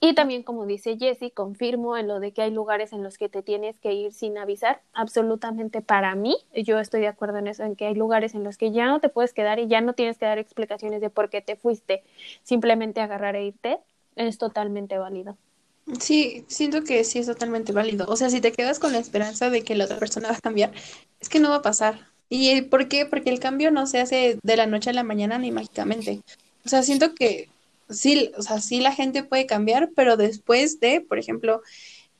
Y 0.00 0.14
también, 0.14 0.42
como 0.42 0.66
dice 0.66 0.96
Jessie, 0.98 1.30
confirmo 1.30 1.96
en 1.96 2.08
lo 2.08 2.20
de 2.20 2.32
que 2.32 2.42
hay 2.42 2.50
lugares 2.50 2.92
en 2.92 3.02
los 3.02 3.18
que 3.18 3.28
te 3.28 3.42
tienes 3.42 3.78
que 3.78 3.92
ir 3.92 4.12
sin 4.12 4.38
avisar. 4.38 4.80
Absolutamente 4.92 5.82
para 5.82 6.14
mí, 6.14 6.36
yo 6.54 6.78
estoy 6.78 7.00
de 7.00 7.08
acuerdo 7.08 7.38
en 7.38 7.48
eso, 7.48 7.64
en 7.64 7.76
que 7.76 7.86
hay 7.86 7.94
lugares 7.94 8.34
en 8.34 8.44
los 8.44 8.56
que 8.56 8.72
ya 8.72 8.86
no 8.86 9.00
te 9.00 9.08
puedes 9.08 9.34
quedar 9.34 9.58
y 9.58 9.68
ya 9.68 9.80
no 9.80 9.92
tienes 9.92 10.18
que 10.18 10.26
dar 10.26 10.38
explicaciones 10.38 11.00
de 11.00 11.10
por 11.10 11.30
qué 11.30 11.40
te 11.42 11.56
fuiste. 11.56 12.02
Simplemente 12.42 13.00
agarrar 13.00 13.36
e 13.36 13.46
irte 13.46 13.78
es 14.16 14.38
totalmente 14.38 14.98
válido. 14.98 15.36
Sí, 16.00 16.44
siento 16.46 16.84
que 16.84 17.02
sí 17.04 17.18
es 17.18 17.26
totalmente 17.26 17.72
válido. 17.72 18.06
O 18.08 18.16
sea, 18.16 18.30
si 18.30 18.40
te 18.40 18.52
quedas 18.52 18.78
con 18.78 18.92
la 18.92 18.98
esperanza 18.98 19.50
de 19.50 19.62
que 19.62 19.74
la 19.74 19.84
otra 19.84 19.98
persona 19.98 20.28
va 20.28 20.36
a 20.36 20.40
cambiar, 20.40 20.72
es 21.20 21.28
que 21.28 21.40
no 21.40 21.50
va 21.50 21.56
a 21.56 21.62
pasar. 21.62 22.12
¿Y 22.28 22.62
por 22.62 22.88
qué? 22.88 23.04
Porque 23.04 23.30
el 23.30 23.40
cambio 23.40 23.70
no 23.70 23.86
se 23.86 24.00
hace 24.00 24.38
de 24.42 24.56
la 24.56 24.66
noche 24.66 24.90
a 24.90 24.92
la 24.94 25.02
mañana 25.02 25.38
ni 25.38 25.50
mágicamente. 25.50 26.22
O 26.64 26.68
sea, 26.68 26.82
siento 26.82 27.14
que 27.14 27.48
sí, 27.90 28.32
o 28.36 28.42
sea, 28.42 28.60
sí 28.60 28.80
la 28.80 28.92
gente 28.92 29.24
puede 29.24 29.46
cambiar, 29.46 29.90
pero 29.94 30.16
después 30.16 30.80
de, 30.80 31.00
por 31.00 31.18
ejemplo, 31.18 31.62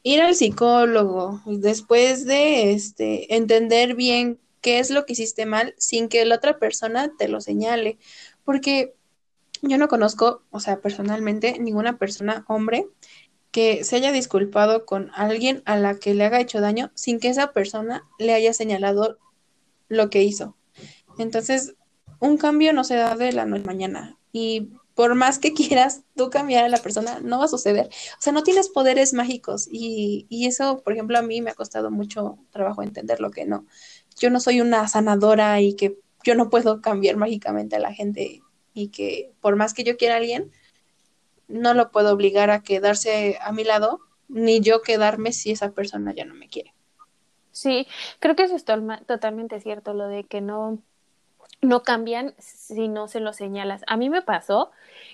ir 0.03 0.21
al 0.21 0.35
psicólogo, 0.35 1.43
después 1.47 2.25
de 2.27 2.73
este 2.73 3.35
entender 3.35 3.95
bien 3.95 4.39
qué 4.61 4.79
es 4.79 4.91
lo 4.91 5.07
que 5.07 5.13
hiciste 5.15 5.47
mal 5.47 5.75
sin 5.79 6.09
que 6.09 6.25
la 6.25 6.37
otra 6.37 6.59
persona 6.59 7.13
te 7.17 7.29
lo 7.29 7.41
señale, 7.41 7.99
porque 8.45 8.95
yo 9.63 9.79
no 9.79 9.89
conozco, 9.89 10.43
o 10.51 10.61
sea, 10.61 10.81
personalmente 10.81 11.59
ninguna 11.61 11.99
persona 11.99 12.45
hombre 12.49 12.87
que 13.53 13.85
se 13.85 13.97
haya 13.97 14.13
disculpado 14.13 14.87
con 14.87 15.11
alguien 15.15 15.63
a 15.67 15.77
la 15.77 15.99
que 15.99 16.15
le 16.15 16.25
haga 16.25 16.41
hecho 16.41 16.61
daño 16.61 16.91
sin 16.95 17.21
que 17.21 17.29
esa 17.29 17.53
persona 17.53 18.05
le 18.19 18.33
haya 18.33 18.55
señalado 18.55 19.19
lo 19.89 20.11
que 20.11 20.23
hizo. 20.23 20.57
Entonces, 21.19 21.75
un 22.19 22.39
cambio 22.39 22.73
no 22.73 22.83
se 22.83 22.97
da 22.97 23.15
de 23.15 23.33
la 23.33 23.45
noche 23.45 23.65
a 23.65 23.67
mañana 23.67 24.19
y 24.33 24.71
por 24.95 25.15
más 25.15 25.39
que 25.39 25.53
quieras 25.55 26.03
tú 26.17 26.31
cambiar 26.31 26.65
a 26.65 26.69
la 26.69 26.79
persona, 26.79 27.21
no 27.21 27.39
va 27.39 27.45
a 27.45 27.49
suceder. 27.49 27.87
O 27.87 28.23
sea, 28.23 28.33
no 28.33 28.43
tienes 28.43 28.69
poderes 28.69 29.13
mágicos 29.13 29.69
y, 29.71 30.27
y 30.29 30.47
eso, 30.47 30.83
por 30.83 30.93
ejemplo, 30.93 31.19
a 31.19 31.23
mí 31.23 31.41
me 31.41 31.51
ha 31.51 31.55
costado 31.55 31.91
mucho 31.91 32.39
trabajo 32.51 32.83
entender 32.83 33.21
lo 33.21 33.31
que 33.31 33.45
no. 33.45 33.67
Yo 34.19 34.31
no 34.31 34.41
soy 34.41 34.61
una 34.61 34.89
sanadora 34.89 35.61
y 35.61 35.75
que 35.75 35.99
yo 36.25 36.35
no 36.35 36.51
puedo 36.51 36.81
cambiar 36.81 37.17
mágicamente 37.17 37.77
a 37.77 37.81
la 37.81 37.93
gente 37.93 38.43
y 38.75 38.89
que 38.89 39.33
por 39.41 39.57
más 39.57 39.75
que 39.75 39.85
yo 39.85 39.97
quiera 39.97 40.15
a 40.15 40.19
alguien, 40.19 40.51
no 41.49 41.75
lo 41.75 41.91
puedo 41.91 42.13
obligar 42.13 42.51
a 42.51 42.63
quedarse 42.63 43.39
a 43.43 43.53
mi 43.53 43.65
lado, 43.65 44.01
ni 44.29 44.61
yo 44.61 44.83
quedarme 44.83 45.33
si 45.33 45.51
esa 45.51 45.73
persona 45.73 46.15
ya 46.15 46.25
no 46.25 46.35
me 46.35 46.49
quiere. 46.49 46.75
Sí, 47.51 47.87
creo 48.19 48.35
que 48.35 48.45
eso 48.45 48.57
es 48.57 48.65
totalmente 48.65 49.61
cierto, 49.61 49.93
lo 49.93 50.09
de 50.09 50.25
que 50.25 50.41
no, 50.41 50.83
no 51.63 51.83
cambian 51.85 52.35
si 52.39 52.89
no 52.89 53.09
se 53.09 53.21
lo 53.21 53.33
señalas. 53.33 53.83
A 53.87 53.97
mí 53.97 54.11
me 54.11 54.23
pasó 54.23 54.71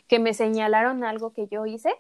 que 0.08 0.18
me 0.18 0.34
señalaron 0.34 1.04
algo 1.04 1.32
que 1.32 1.46
yo 1.46 1.66
hice 1.66 1.94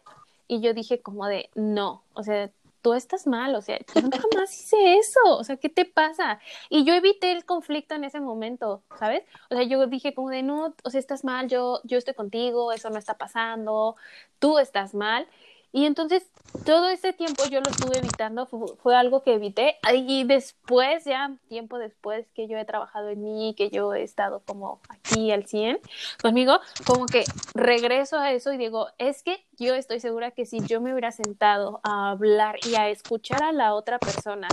y 0.48 0.60
yo 0.60 0.74
dije 0.74 1.00
como 1.00 1.26
de 1.26 1.50
no, 1.54 2.02
o 2.14 2.22
sea, 2.22 2.50
tú 2.82 2.94
estás 2.94 3.26
mal, 3.26 3.54
o 3.54 3.60
sea, 3.60 3.78
yo 3.78 3.84
jamás 4.32 4.58
hice 4.58 4.96
eso, 4.96 5.20
o 5.36 5.44
sea, 5.44 5.56
¿qué 5.56 5.68
te 5.68 5.84
pasa? 5.84 6.40
Y 6.70 6.84
yo 6.84 6.94
evité 6.94 7.32
el 7.32 7.44
conflicto 7.44 7.94
en 7.94 8.04
ese 8.04 8.20
momento, 8.20 8.82
¿sabes? 8.98 9.22
O 9.50 9.54
sea, 9.54 9.64
yo 9.64 9.86
dije 9.86 10.14
como 10.14 10.30
de 10.30 10.42
no, 10.42 10.74
o 10.82 10.90
sea, 10.90 10.98
estás 10.98 11.24
mal, 11.24 11.48
yo, 11.48 11.80
yo 11.84 11.98
estoy 11.98 12.14
contigo, 12.14 12.72
eso 12.72 12.88
no 12.90 12.98
está 12.98 13.18
pasando, 13.18 13.96
tú 14.38 14.58
estás 14.58 14.94
mal. 14.94 15.26
Y 15.72 15.84
entonces 15.84 16.26
todo 16.64 16.88
ese 16.88 17.12
tiempo 17.12 17.44
yo 17.50 17.60
lo 17.60 17.70
estuve 17.70 17.98
evitando, 17.98 18.46
fue, 18.46 18.96
algo 18.96 19.22
que 19.22 19.34
evité. 19.34 19.76
Y 19.92 20.24
después, 20.24 21.04
ya 21.04 21.36
tiempo 21.48 21.78
después 21.78 22.26
que 22.34 22.48
yo 22.48 22.56
he 22.58 22.64
trabajado 22.64 23.10
en 23.10 23.22
mí, 23.22 23.54
que 23.56 23.70
yo 23.70 23.94
he 23.94 24.02
estado 24.02 24.42
como 24.44 24.80
aquí 24.88 25.30
al 25.30 25.46
100 25.46 25.78
conmigo, 26.22 26.60
como 26.86 27.06
que 27.06 27.24
regreso 27.54 28.18
a 28.18 28.32
eso 28.32 28.52
y 28.52 28.56
digo, 28.56 28.88
es 28.98 29.22
que 29.22 29.44
yo 29.58 29.74
estoy 29.74 30.00
segura 30.00 30.30
que 30.30 30.46
si 30.46 30.60
yo 30.60 30.80
me 30.80 30.92
hubiera 30.92 31.12
sentado 31.12 31.80
a 31.82 32.10
hablar 32.10 32.56
y 32.66 32.74
a 32.76 32.88
escuchar 32.88 33.42
a 33.42 33.52
la 33.52 33.74
otra 33.74 33.98
persona 33.98 34.48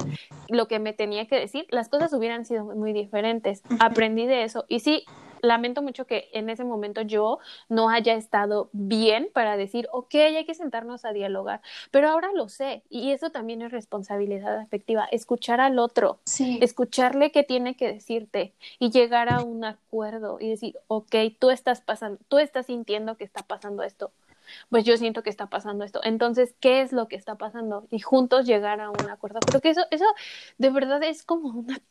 lo 0.49 0.67
que 0.67 0.79
me 0.79 0.93
tenía 0.93 1.27
que 1.27 1.39
decir, 1.39 1.65
las 1.69 1.89
cosas 1.89 2.13
hubieran 2.13 2.45
sido 2.45 2.65
muy 2.65 2.93
diferentes. 2.93 3.61
Aprendí 3.79 4.25
de 4.25 4.43
eso. 4.43 4.65
Y 4.67 4.79
sí, 4.81 5.05
lamento 5.41 5.81
mucho 5.81 6.05
que 6.05 6.29
en 6.33 6.49
ese 6.49 6.63
momento 6.63 7.01
yo 7.01 7.39
no 7.69 7.89
haya 7.89 8.13
estado 8.13 8.69
bien 8.71 9.29
para 9.33 9.57
decir, 9.57 9.87
ok, 9.91 10.15
hay 10.15 10.45
que 10.45 10.55
sentarnos 10.55 11.05
a 11.05 11.13
dialogar, 11.13 11.61
pero 11.91 12.09
ahora 12.09 12.31
lo 12.33 12.49
sé 12.49 12.83
y 12.89 13.11
eso 13.11 13.29
también 13.29 13.61
es 13.61 13.71
responsabilidad 13.71 14.57
afectiva, 14.57 15.07
escuchar 15.11 15.61
al 15.61 15.79
otro, 15.79 16.19
escucharle 16.61 17.31
qué 17.31 17.43
tiene 17.43 17.75
que 17.75 17.91
decirte 17.91 18.53
y 18.79 18.91
llegar 18.91 19.31
a 19.31 19.41
un 19.41 19.65
acuerdo 19.65 20.37
y 20.39 20.49
decir, 20.49 20.77
ok, 20.87 21.15
tú 21.39 21.51
estás 21.51 21.81
pasando, 21.81 22.19
tú 22.27 22.39
estás 22.39 22.67
sintiendo 22.67 23.17
que 23.17 23.23
está 23.23 23.43
pasando 23.43 23.83
esto 23.83 24.11
pues 24.69 24.83
yo 24.83 24.97
siento 24.97 25.23
que 25.23 25.29
está 25.29 25.47
pasando 25.47 25.83
esto. 25.83 26.01
Entonces, 26.03 26.55
¿qué 26.59 26.81
es 26.81 26.91
lo 26.91 27.07
que 27.07 27.15
está 27.15 27.35
pasando? 27.35 27.87
Y 27.89 27.99
juntos 27.99 28.45
llegar 28.45 28.81
a 28.81 28.89
un 28.89 29.09
acuerdo. 29.09 29.39
Creo 29.39 29.61
que 29.61 29.69
eso, 29.69 29.81
eso 29.91 30.05
de 30.57 30.69
verdad 30.69 31.01
es 31.03 31.23
como 31.23 31.49
una 31.49 31.81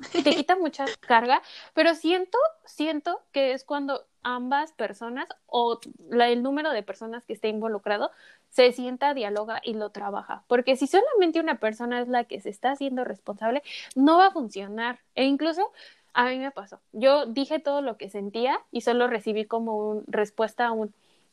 te 0.12 0.34
quita 0.34 0.56
mucha 0.56 0.84
carga, 1.00 1.42
pero 1.74 1.94
siento, 1.94 2.38
siento 2.64 3.20
que 3.32 3.52
es 3.52 3.64
cuando 3.64 4.06
ambas 4.22 4.72
personas 4.72 5.28
o 5.46 5.80
el 6.10 6.42
número 6.42 6.70
de 6.70 6.82
personas 6.82 7.24
que 7.24 7.32
esté 7.32 7.48
involucrado 7.48 8.10
se 8.50 8.72
sienta, 8.72 9.14
dialoga 9.14 9.60
y 9.64 9.74
lo 9.74 9.90
trabaja. 9.90 10.44
Porque 10.48 10.76
si 10.76 10.86
solamente 10.86 11.40
una 11.40 11.58
persona 11.60 12.00
es 12.00 12.08
la 12.08 12.24
que 12.24 12.40
se 12.40 12.50
está 12.50 12.72
haciendo 12.72 13.04
responsable, 13.04 13.62
no 13.94 14.18
va 14.18 14.26
a 14.26 14.32
funcionar. 14.32 15.00
E 15.14 15.24
incluso 15.24 15.70
a 16.12 16.26
mí 16.26 16.38
me 16.38 16.50
pasó. 16.50 16.80
Yo 16.92 17.26
dije 17.26 17.60
todo 17.60 17.82
lo 17.82 17.96
que 17.96 18.10
sentía 18.10 18.60
y 18.70 18.80
solo 18.80 19.06
recibí 19.06 19.44
como 19.46 19.76
un 19.76 20.04
respuesta 20.08 20.66
a 20.66 20.72
un, 20.72 20.92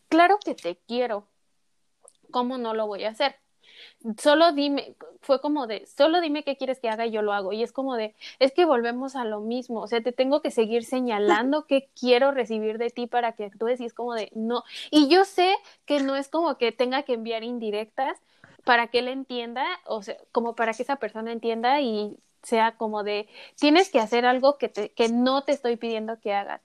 claro 0.09 0.37
que 0.43 0.55
te 0.55 0.77
quiero. 0.87 1.27
¿Cómo 2.31 2.57
no 2.57 2.73
lo 2.73 2.87
voy 2.87 3.05
a 3.05 3.09
hacer? 3.09 3.35
Solo 4.17 4.51
dime, 4.51 4.95
fue 5.21 5.41
como 5.41 5.67
de, 5.67 5.85
solo 5.87 6.21
dime 6.21 6.43
qué 6.43 6.55
quieres 6.57 6.79
que 6.79 6.89
haga 6.89 7.05
y 7.05 7.11
yo 7.11 7.21
lo 7.21 7.33
hago. 7.33 7.53
Y 7.53 7.63
es 7.63 7.71
como 7.71 7.95
de, 7.95 8.15
es 8.39 8.51
que 8.51 8.65
volvemos 8.65 9.15
a 9.15 9.25
lo 9.25 9.41
mismo, 9.41 9.81
o 9.81 9.87
sea, 9.87 10.01
te 10.01 10.11
tengo 10.11 10.41
que 10.41 10.51
seguir 10.51 10.83
señalando 10.85 11.65
qué 11.65 11.89
quiero 11.99 12.31
recibir 12.31 12.77
de 12.77 12.89
ti 12.89 13.07
para 13.07 13.33
que 13.33 13.45
actúes 13.45 13.79
y 13.79 13.85
es 13.85 13.93
como 13.93 14.13
de, 14.13 14.31
no. 14.35 14.63
Y 14.91 15.07
yo 15.09 15.25
sé 15.25 15.55
que 15.85 15.99
no 15.99 16.15
es 16.15 16.29
como 16.29 16.57
que 16.57 16.71
tenga 16.71 17.03
que 17.03 17.13
enviar 17.13 17.43
indirectas 17.43 18.17
para 18.63 18.87
que 18.87 18.99
él 18.99 19.07
entienda, 19.07 19.65
o 19.85 20.03
sea, 20.03 20.17
como 20.31 20.55
para 20.55 20.73
que 20.73 20.83
esa 20.83 20.97
persona 20.97 21.31
entienda 21.31 21.79
y 21.79 22.17
sea 22.43 22.75
como 22.77 23.03
de, 23.03 23.27
tienes 23.55 23.89
que 23.89 23.99
hacer 23.99 24.25
algo 24.25 24.57
que, 24.57 24.69
te, 24.69 24.89
que 24.89 25.09
no 25.09 25.43
te 25.43 25.51
estoy 25.51 25.77
pidiendo 25.77 26.19
que 26.19 26.33
hagas. 26.33 26.61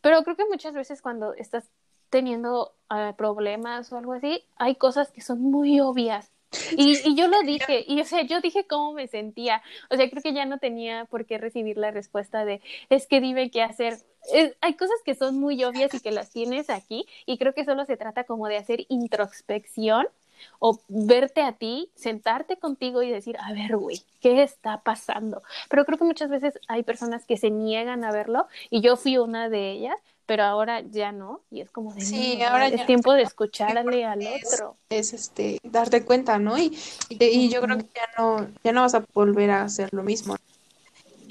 Pero 0.00 0.22
creo 0.24 0.36
que 0.36 0.44
muchas 0.46 0.74
veces 0.74 1.00
cuando 1.02 1.34
estás 1.34 1.68
teniendo 2.10 2.74
uh, 2.90 3.14
problemas 3.16 3.92
o 3.92 3.96
algo 3.96 4.12
así, 4.12 4.44
hay 4.56 4.74
cosas 4.74 5.10
que 5.10 5.20
son 5.20 5.40
muy 5.40 5.80
obvias 5.80 6.30
y, 6.76 7.08
y, 7.08 7.14
yo 7.14 7.28
lo 7.28 7.40
dije, 7.46 7.84
y 7.86 8.00
o 8.00 8.04
sea, 8.04 8.22
yo 8.22 8.40
dije 8.40 8.66
cómo 8.66 8.92
me 8.92 9.06
sentía. 9.08 9.62
O 9.90 9.96
sea, 9.96 10.08
creo 10.08 10.22
que 10.22 10.32
ya 10.32 10.44
no 10.44 10.58
tenía 10.58 11.06
por 11.06 11.26
qué 11.26 11.38
recibir 11.38 11.76
la 11.76 11.90
respuesta 11.90 12.44
de, 12.44 12.60
es 12.90 13.06
que 13.06 13.20
dime 13.20 13.50
qué 13.50 13.62
hacer. 13.62 13.98
hay 14.60 14.74
cosas 14.74 14.96
que 15.04 15.14
son 15.14 15.38
muy 15.38 15.62
obvias 15.64 15.94
y 15.94 16.00
que 16.00 16.12
las 16.12 16.30
tienes 16.30 16.70
aquí, 16.70 17.06
y 17.26 17.38
creo 17.38 17.54
que 17.54 17.64
solo 17.64 17.84
se 17.84 17.96
trata 17.96 18.24
como 18.24 18.48
de 18.48 18.56
hacer 18.56 18.86
introspección 18.88 20.06
o 20.58 20.80
verte 20.88 21.42
a 21.42 21.52
ti, 21.52 21.90
sentarte 21.94 22.56
contigo 22.56 23.02
y 23.02 23.10
decir, 23.10 23.36
a 23.38 23.52
ver, 23.52 23.76
güey, 23.76 24.02
¿qué 24.20 24.42
está 24.42 24.82
pasando? 24.82 25.42
Pero 25.68 25.84
creo 25.84 25.98
que 25.98 26.04
muchas 26.04 26.30
veces 26.30 26.58
hay 26.68 26.82
personas 26.82 27.24
que 27.26 27.36
se 27.36 27.50
niegan 27.50 28.04
a 28.04 28.12
verlo, 28.12 28.46
y 28.70 28.80
yo 28.80 28.96
fui 28.96 29.18
una 29.18 29.48
de 29.48 29.70
ellas, 29.70 29.96
pero 30.26 30.44
ahora 30.44 30.80
ya 30.80 31.12
no, 31.12 31.40
y 31.50 31.60
es 31.60 31.70
como 31.70 31.92
de 31.92 32.00
sí, 32.00 32.42
ahora 32.42 32.68
es 32.68 32.86
tiempo 32.86 33.12
de 33.12 33.22
escucharle 33.22 34.04
al 34.04 34.20
otro. 34.20 34.76
Es 34.88 35.12
este 35.12 35.58
darte 35.62 36.04
cuenta, 36.04 36.38
¿no? 36.38 36.58
Y, 36.58 36.76
y, 37.08 37.48
yo 37.48 37.60
creo 37.60 37.78
que 37.78 37.86
ya 37.94 38.08
no, 38.18 38.48
ya 38.62 38.72
no 38.72 38.82
vas 38.82 38.94
a 38.94 39.04
volver 39.12 39.50
a 39.50 39.62
hacer 39.62 39.88
lo 39.92 40.02
mismo. 40.02 40.36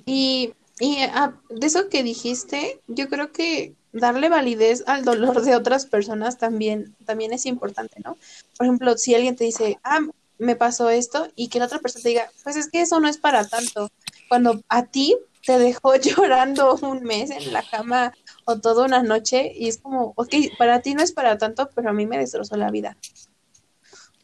Y, 0.06 0.54
y 0.80 0.98
ah, 1.14 1.34
de 1.50 1.68
eso 1.68 1.90
que 1.90 2.04
dijiste, 2.04 2.80
yo 2.88 3.08
creo 3.08 3.32
que 3.32 3.74
darle 3.94 4.30
validez 4.30 4.84
al 4.88 5.04
dolor 5.04 5.42
de 5.42 5.56
otras 5.56 5.86
personas 5.86 6.38
también, 6.38 6.96
también 7.06 7.34
es 7.34 7.46
importante, 7.46 8.02
¿no? 8.04 8.18
Por 8.58 8.66
ejemplo, 8.66 8.98
si 8.98 9.16
alguien 9.16 9.36
te 9.36 9.46
dice, 9.46 9.80
ah, 9.84 10.00
me 10.38 10.56
pasó 10.56 10.90
esto, 10.90 11.28
y 11.36 11.50
que 11.50 11.60
la 11.60 11.66
otra 11.66 11.80
persona 11.80 12.04
te 12.04 12.10
diga, 12.10 12.32
pues 12.44 12.56
es 12.56 12.70
que 12.70 12.82
eso 12.82 13.00
no 13.00 13.08
es 13.08 13.18
para 13.18 13.48
tanto. 13.48 13.90
Cuando 14.28 14.62
a 14.70 14.86
ti 14.86 15.16
te 15.46 15.58
dejó 15.60 15.96
llorando 15.98 16.78
un 16.82 17.04
mes 17.04 17.30
en 17.30 17.54
la 17.54 17.64
cama 17.64 18.14
o 18.46 18.60
toda 18.60 18.86
una 18.86 19.04
noche 19.04 19.52
y 19.56 19.68
es 19.68 19.78
como, 19.78 20.14
ok, 20.16 20.34
para 20.58 20.82
ti 20.82 20.94
no 20.94 21.04
es 21.04 21.12
para 21.12 21.38
tanto, 21.38 21.70
pero 21.76 21.90
a 21.90 21.94
mí 21.94 22.06
me 22.06 22.18
destrozó 22.18 22.56
la 22.58 22.72
vida. 22.72 22.98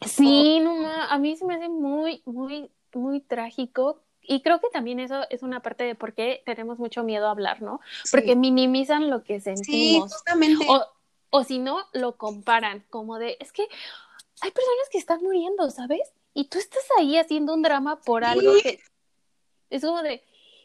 Sí, 0.06 0.60
no, 0.60 0.88
a 0.88 1.18
mí 1.18 1.36
se 1.36 1.46
me 1.46 1.56
hace 1.56 1.70
muy, 1.70 2.22
muy, 2.26 2.70
muy 2.94 3.20
trágico 3.22 4.02
y 4.22 4.42
creo 4.42 4.60
que 4.60 4.70
también 4.70 5.00
eso 5.00 5.22
es 5.30 5.42
una 5.42 5.62
parte 5.62 5.86
de 5.86 5.96
por 5.96 6.14
qué 6.14 6.44
tenemos 6.46 6.80
mucho 6.80 7.04
miedo 7.04 7.28
a 7.28 7.32
hablar, 7.32 7.62
¿no? 7.62 7.80
Porque 8.12 8.36
minimizan 8.36 9.10
lo 9.10 9.24
que 9.24 9.40
sentimos. 9.40 9.66
Sí, 9.66 10.00
justamente. 10.02 10.66
O, 10.70 10.86
o 11.30 11.44
si 11.44 11.60
no, 11.60 11.80
lo 11.94 12.18
comparan, 12.18 12.84
como 12.90 13.20
de, 13.20 13.38
es 13.40 13.52
que 13.52 13.64
hay 14.42 14.52
personas 14.52 14.90
que 14.92 14.98
están 14.98 15.22
muriendo, 15.24 15.70
¿sabes? 15.72 16.14
Y 16.34 16.46
tú 16.46 16.60
estás 16.60 16.84
ahí 17.00 17.18
haciendo 17.18 17.54
un 17.54 17.64
drama 17.64 18.00
por 18.02 18.24
algo 18.24 18.54
que 18.62 18.80
es 19.70 19.84
como 19.84 20.02
de, 20.04 20.24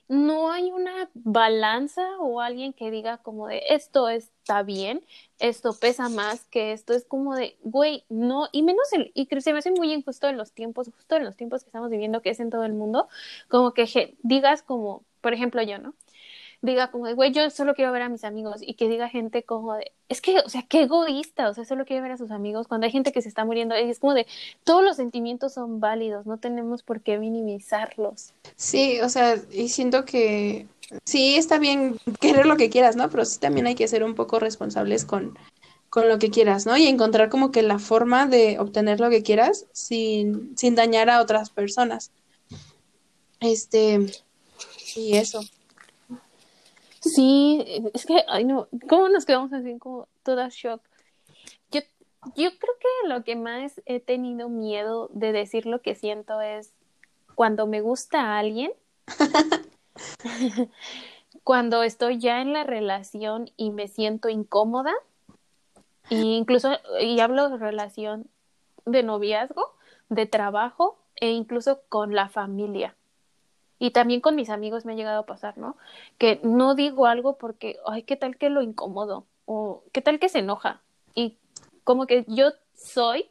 no 0.09 0.53
hay 0.53 0.73
una 0.73 1.11
balanza 1.15 2.03
o 2.21 2.41
alguien 2.41 2.73
que 2.73 2.91
diga 2.91 3.19
como 3.19 3.49
de 3.49 3.63
esto 3.71 4.09
está 4.09 4.63
bien, 4.63 5.05
esto 5.39 5.73
pesa 5.79 6.09
más 6.09 6.45
que 6.47 6.73
esto, 6.73 6.93
es 6.93 7.05
como 7.05 7.35
de, 7.35 7.57
güey, 7.63 8.05
no, 8.09 8.49
y 8.53 8.63
menos, 8.63 8.93
el, 8.93 9.11
y 9.15 9.27
se 9.41 9.53
me 9.53 9.59
hace 9.61 9.71
muy 9.71 9.93
injusto 9.93 10.29
en 10.29 10.37
los 10.37 10.53
tiempos, 10.53 10.91
justo 10.95 11.17
en 11.17 11.25
los 11.25 11.37
tiempos 11.37 11.63
que 11.63 11.69
estamos 11.69 11.91
viviendo, 11.91 12.23
que 12.23 12.31
es 12.31 12.41
en 12.41 12.51
todo 12.51 12.65
el 12.65 12.75
mundo, 12.75 13.09
como 13.49 13.73
que 13.75 14.17
digas 14.23 14.63
como, 14.63 15.05
por 15.21 15.35
ejemplo 15.35 15.63
yo, 15.63 15.79
¿no? 15.79 15.95
Diga 16.63 16.91
como 16.91 17.07
de, 17.07 17.15
güey, 17.15 17.33
yo 17.33 17.51
solo 17.51 17.75
quiero 17.75 17.93
ver 17.93 18.03
a 18.03 18.09
mis 18.09 18.25
amigos 18.25 18.57
y 18.61 18.75
que 18.75 18.89
diga 18.89 19.09
gente 19.09 19.43
como 19.43 19.75
de, 19.75 19.93
es 20.09 20.21
que, 20.21 20.39
o 20.39 20.49
sea, 20.49 20.63
qué 20.63 20.83
egoísta, 20.83 21.49
o 21.49 21.55
sea, 21.55 21.65
solo 21.65 21.85
quiere 21.85 22.03
ver 22.03 22.13
a 22.13 22.17
sus 22.17 22.31
amigos 22.31 22.69
cuando 22.69 22.87
hay 22.87 22.93
gente 22.93 23.13
que 23.13 23.21
se 23.21 23.29
está 23.29 23.45
muriendo. 23.45 23.75
Es 23.75 23.99
como 23.99 24.15
de, 24.15 24.27
todos 24.63 24.85
los 24.85 24.97
sentimientos 24.97 25.55
son 25.55 25.81
válidos, 25.81 26.25
no 26.25 26.39
tenemos 26.39 26.83
por 26.83 27.01
qué 27.01 27.19
minimizarlos. 27.19 28.33
Sí, 28.55 29.01
o 29.01 29.09
sea, 29.09 29.37
y 29.51 29.69
siento 29.69 30.05
que 30.05 30.67
sí 31.05 31.37
está 31.37 31.59
bien 31.59 31.99
querer 32.21 32.47
lo 32.47 32.57
que 32.57 32.71
quieras, 32.71 32.95
¿no? 32.95 33.11
Pero 33.11 33.25
sí 33.25 33.41
también 33.41 33.67
hay 33.67 33.75
que 33.75 33.89
ser 33.89 34.05
un 34.05 34.15
poco 34.15 34.39
responsables 34.39 35.05
con, 35.05 35.37
con 35.91 36.09
lo 36.09 36.21
que 36.21 36.31
quieras, 36.31 36.65
¿no? 36.65 36.77
Y 36.77 36.87
encontrar 36.87 37.29
como 37.29 37.51
que 37.51 37.63
la 37.63 37.81
forma 37.81 38.27
de 38.27 38.61
obtener 38.61 39.01
lo 39.01 39.11
que 39.11 39.25
quieras 39.25 39.67
sin, 39.73 40.57
sin 40.57 40.77
dañar 40.77 41.11
a 41.11 41.21
otras 41.21 41.51
personas. 41.51 42.13
Este, 43.41 44.07
y 44.95 45.17
eso. 45.17 45.41
Sí, 47.03 47.91
es 47.95 48.07
que, 48.07 48.25
ay 48.29 48.45
no, 48.45 48.69
¿cómo 48.89 49.09
nos 49.09 49.27
quedamos 49.27 49.53
así 49.53 49.77
como 49.79 50.07
todas 50.23 50.55
shock? 50.55 50.81
Yo, 51.73 51.81
yo 52.37 52.51
creo 52.51 52.75
que 52.81 53.09
lo 53.09 53.25
que 53.25 53.35
más 53.35 53.83
he 53.87 53.99
tenido 53.99 54.49
miedo 54.49 55.11
de 55.13 55.33
decir 55.33 55.67
lo 55.67 55.83
que 55.83 55.97
siento 55.97 56.41
es 56.41 56.73
cuando 57.35 57.67
me 57.67 57.81
gusta 57.81 58.21
a 58.21 58.39
alguien, 58.39 58.73
cuando 61.45 61.83
estoy 61.83 62.19
ya 62.19 62.41
en 62.41 62.53
la 62.53 62.63
relación 62.63 63.51
y 63.57 63.71
me 63.71 63.89
siento 63.89 64.29
incómoda, 64.29 64.93
e 66.09 66.15
incluso, 66.15 66.71
y 67.01 67.19
hablo 67.19 67.49
de 67.49 67.57
relación 67.57 68.27
de 68.87 69.03
noviazgo, 69.03 69.75
de 70.09 70.27
trabajo 70.27 70.99
e 71.17 71.31
incluso 71.31 71.81
con 71.89 72.15
la 72.15 72.29
familia. 72.29 72.95
Y 73.83 73.91
también 73.91 74.21
con 74.21 74.37
mis 74.37 74.49
amigos 74.49 74.85
me 74.85 74.93
ha 74.93 74.95
llegado 74.95 75.19
a 75.19 75.27
pasar, 75.27 75.59
¿no? 75.59 75.77
Que 76.17 76.39
no 76.45 76.77
digo 76.77 77.07
algo 77.07 77.37
porque, 77.37 77.81
ay, 77.85 78.05
¿qué 78.05 78.15
tal 78.15 78.37
que 78.37 78.49
lo 78.49 78.63
incomodo? 78.63 79.27
O 79.45 79.83
¿qué 79.91 80.01
tal 80.01 80.21
que 80.21 80.29
se 80.29 80.39
enoja? 80.39 80.81
Y 81.17 81.37
como 81.83 82.07
que 82.07 82.25
yo 82.29 82.53
soy, 82.77 83.29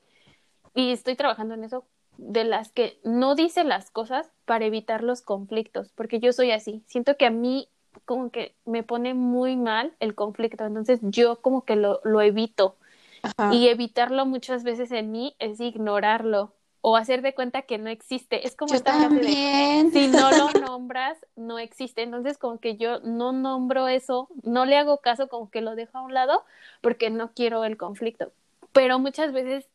y 0.76 0.92
estoy 0.92 1.16
trabajando 1.16 1.54
en 1.54 1.64
eso, 1.64 1.86
de 2.18 2.44
las 2.44 2.70
que 2.74 3.00
no 3.06 3.34
dice 3.34 3.64
las 3.64 3.92
cosas 3.92 4.30
para 4.44 4.66
evitar 4.66 5.06
los 5.06 5.22
conflictos, 5.22 5.94
porque 5.96 6.20
yo 6.20 6.34
soy 6.34 6.52
así. 6.52 6.84
Siento 6.86 7.16
que 7.16 7.28
a 7.28 7.32
mí 7.32 7.70
como 8.04 8.30
que 8.30 8.54
me 8.66 8.84
pone 8.84 9.14
muy 9.14 9.56
mal 9.56 9.96
el 10.02 10.16
conflicto, 10.16 10.66
entonces 10.66 11.00
yo 11.02 11.42
como 11.42 11.64
que 11.64 11.78
lo, 11.78 12.02
lo 12.04 12.20
evito. 12.20 12.76
Ajá. 13.22 13.56
Y 13.56 13.70
evitarlo 13.70 14.26
muchas 14.26 14.66
veces 14.66 14.92
en 14.92 15.14
mí 15.14 15.34
es 15.40 15.62
ignorarlo 15.62 16.52
o 16.82 16.98
hacer 16.98 17.22
de 17.22 17.34
cuenta 17.34 17.62
que 17.62 17.78
no 17.78 17.90
existe. 17.90 18.46
Es 18.46 18.56
como 18.56 18.70
Yo 18.70 18.78
esta 18.78 18.94
frase 18.94 19.16
de 19.16 19.90
si 19.94 20.08
no 20.08 20.32
lo 20.32 20.52
nombras, 20.60 21.18
no 21.36 21.60
existe. 21.60 22.02
Entonces, 22.02 22.38
como 22.38 22.60
que 22.60 22.76
yo 22.76 23.00
no 23.02 23.32
nombro 23.32 23.88
eso, 23.88 24.28
no 24.44 24.66
le 24.66 24.78
hago 24.78 24.98
caso, 24.98 25.28
como 25.28 25.50
que 25.50 25.62
lo 25.62 25.76
dejo 25.76 26.00
a 26.00 26.02
un 26.02 26.14
lado 26.14 26.44
porque 26.82 27.10
no 27.10 27.32
quiero 27.34 27.64
el 27.64 27.78
conflicto. 27.78 28.32
Pero 28.74 29.00
muchas 29.00 29.32
veces, 29.32 29.68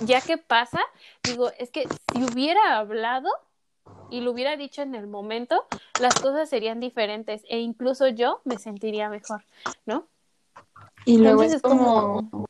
ya 0.00 0.20
que 0.20 0.38
pasa, 0.38 0.80
digo, 1.24 1.50
es 1.58 1.70
que 1.70 1.88
si 2.12 2.22
hubiera 2.22 2.78
hablado 2.78 3.28
y 4.10 4.20
lo 4.20 4.30
hubiera 4.30 4.56
dicho 4.56 4.82
en 4.82 4.94
el 4.94 5.06
momento, 5.06 5.64
las 6.00 6.14
cosas 6.14 6.48
serían 6.48 6.78
diferentes 6.78 7.42
e 7.48 7.58
incluso 7.60 8.08
yo 8.08 8.40
me 8.44 8.58
sentiría 8.58 9.08
mejor, 9.08 9.42
¿no? 9.86 10.06
Y 11.04 11.18
luego 11.18 11.42
Entonces 11.42 11.56
es 11.56 11.62
como, 11.62 12.46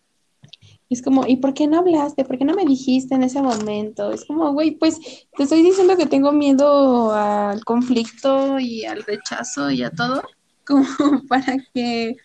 es 0.93 1.03
como, 1.03 1.27
¿y 1.27 1.37
por 1.37 1.55
qué 1.55 1.67
no 1.67 1.79
hablaste? 1.79 2.25
¿Por 2.25 2.39
qué 2.39 2.45
no 2.45 2.55
me 2.55 2.65
dijiste 2.65 3.15
en 3.15 3.23
ese 3.23 3.41
momento? 3.41 4.13
Es 4.13 4.25
como, 4.25 4.53
güey, 4.53 4.73
pues 4.73 4.99
te 5.37 5.45
estoy 5.45 5.63
diciendo 5.63 5.97
que 5.97 6.07
tengo 6.07 6.33
miedo 6.33 7.13
al 7.13 7.65
conflicto 7.65 8.59
y 8.59 8.85
al 8.85 9.03
rechazo 9.03 9.71
y 9.71 9.83
a 9.83 9.91
todo, 9.91 10.23
como 10.67 10.87
para 11.29 11.57
que, 11.73 12.17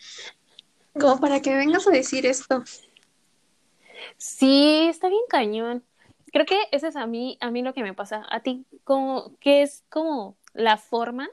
como 0.93 1.19
para 1.19 1.41
que 1.41 1.55
vengas 1.55 1.87
a 1.87 1.91
decir 1.91 2.25
esto. 2.25 2.63
Sí, 4.17 4.87
está 4.89 5.09
bien 5.09 5.21
cañón. 5.29 5.83
Creo 6.31 6.45
que 6.45 6.57
eso 6.71 6.87
es 6.87 6.95
a 6.95 7.07
mí, 7.07 7.37
a 7.41 7.51
mí 7.51 7.61
lo 7.61 7.73
que 7.73 7.83
me 7.83 7.93
pasa. 7.93 8.25
A 8.29 8.41
ti, 8.41 8.65
como, 8.83 9.37
¿qué 9.39 9.61
es 9.61 9.83
como 9.89 10.37
la 10.53 10.77
forma 10.77 11.29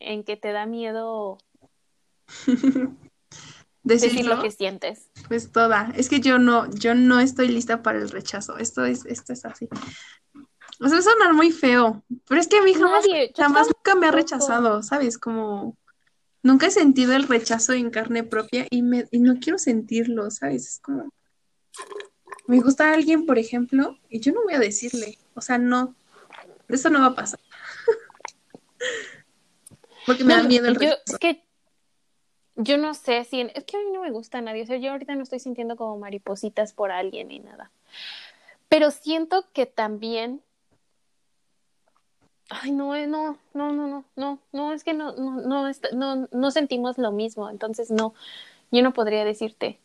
en 0.00 0.24
que 0.24 0.36
te 0.36 0.52
da 0.52 0.66
miedo 0.66 1.38
decir 3.82 4.26
lo 4.26 4.42
que 4.42 4.50
sientes? 4.50 5.10
pues 5.28 5.52
toda. 5.52 5.92
Es 5.96 6.08
que 6.08 6.20
yo 6.20 6.38
no, 6.38 6.70
yo 6.70 6.94
no 6.94 7.20
estoy 7.20 7.48
lista 7.48 7.82
para 7.82 7.98
el 7.98 8.10
rechazo. 8.10 8.58
Esto 8.58 8.84
es, 8.84 9.04
esto 9.06 9.32
es 9.32 9.44
así. 9.44 9.68
O 10.80 10.88
sea, 10.88 10.98
a 10.98 11.02
sonar 11.02 11.34
muy 11.34 11.50
feo, 11.50 12.04
pero 12.28 12.40
es 12.40 12.46
que 12.46 12.58
a 12.58 12.62
mí 12.62 12.72
jamás, 12.72 13.04
Nadie, 13.06 13.32
jamás 13.36 13.66
nunca 13.66 13.94
me 13.96 14.06
ha 14.06 14.12
rechazado, 14.12 14.82
¿sabes? 14.82 15.18
Como 15.18 15.76
nunca 16.42 16.66
he 16.66 16.70
sentido 16.70 17.14
el 17.14 17.26
rechazo 17.26 17.72
en 17.72 17.90
carne 17.90 18.22
propia 18.22 18.66
y 18.70 18.82
me, 18.82 19.06
y 19.10 19.18
no 19.18 19.40
quiero 19.40 19.58
sentirlo, 19.58 20.30
¿sabes? 20.30 20.68
Es 20.68 20.80
como 20.80 21.12
me 22.46 22.60
gusta 22.60 22.92
alguien, 22.92 23.26
por 23.26 23.38
ejemplo, 23.38 23.98
y 24.08 24.20
yo 24.20 24.32
no 24.32 24.42
voy 24.42 24.54
a 24.54 24.58
decirle, 24.58 25.18
o 25.34 25.40
sea, 25.40 25.58
no, 25.58 25.94
eso 26.68 26.88
no 26.88 27.00
va 27.00 27.06
a 27.06 27.14
pasar. 27.14 27.40
Porque 30.06 30.24
me 30.24 30.34
da 30.34 30.42
miedo 30.44 30.66
el 30.68 30.74
yo, 30.74 30.80
rechazo. 30.80 31.02
es 31.06 31.18
que 31.18 31.44
yo 32.58 32.76
no 32.76 32.92
sé 32.92 33.24
si, 33.24 33.40
es 33.40 33.64
que 33.64 33.76
a 33.76 33.80
mí 33.80 33.86
no 33.92 34.02
me 34.02 34.10
gusta 34.10 34.40
nadie, 34.40 34.64
o 34.64 34.66
sea, 34.66 34.76
yo 34.76 34.90
ahorita 34.90 35.14
no 35.14 35.22
estoy 35.22 35.38
sintiendo 35.38 35.76
como 35.76 35.96
maripositas 35.96 36.72
por 36.72 36.90
alguien 36.90 37.28
ni 37.28 37.38
nada, 37.38 37.70
pero 38.68 38.90
siento 38.90 39.44
que 39.52 39.64
también, 39.64 40.42
ay, 42.50 42.72
no, 42.72 42.96
eh, 42.96 43.06
no, 43.06 43.38
no, 43.54 43.72
no, 43.72 43.86
no, 43.86 44.04
no, 44.16 44.40
no, 44.52 44.72
es 44.72 44.82
que 44.82 44.92
no, 44.92 45.14
no, 45.14 45.40
no, 45.40 45.70
no, 45.92 46.28
no 46.32 46.50
sentimos 46.50 46.98
lo 46.98 47.12
mismo, 47.12 47.48
entonces 47.48 47.90
no, 47.92 48.12
yo 48.72 48.82
no 48.82 48.92
podría 48.92 49.24
decirte. 49.24 49.78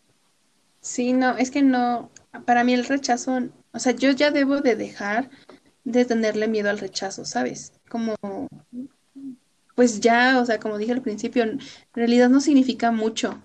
Sí, 0.81 1.13
no, 1.13 1.37
es 1.37 1.51
que 1.51 1.61
no, 1.61 2.09
para 2.45 2.63
mí 2.63 2.73
el 2.73 2.85
rechazo, 2.85 3.39
o 3.71 3.79
sea, 3.79 3.93
yo 3.93 4.11
ya 4.11 4.31
debo 4.31 4.61
de 4.61 4.75
dejar 4.75 5.29
de 5.83 6.05
tenerle 6.05 6.47
miedo 6.47 6.71
al 6.71 6.79
rechazo, 6.79 7.23
¿sabes? 7.23 7.73
Como, 7.87 8.15
pues 9.75 9.99
ya, 9.99 10.39
o 10.41 10.45
sea, 10.45 10.59
como 10.59 10.77
dije 10.77 10.91
al 10.91 11.01
principio, 11.01 11.43
en 11.43 11.59
realidad 11.93 12.29
no 12.29 12.39
significa 12.39 12.91
mucho. 12.91 13.41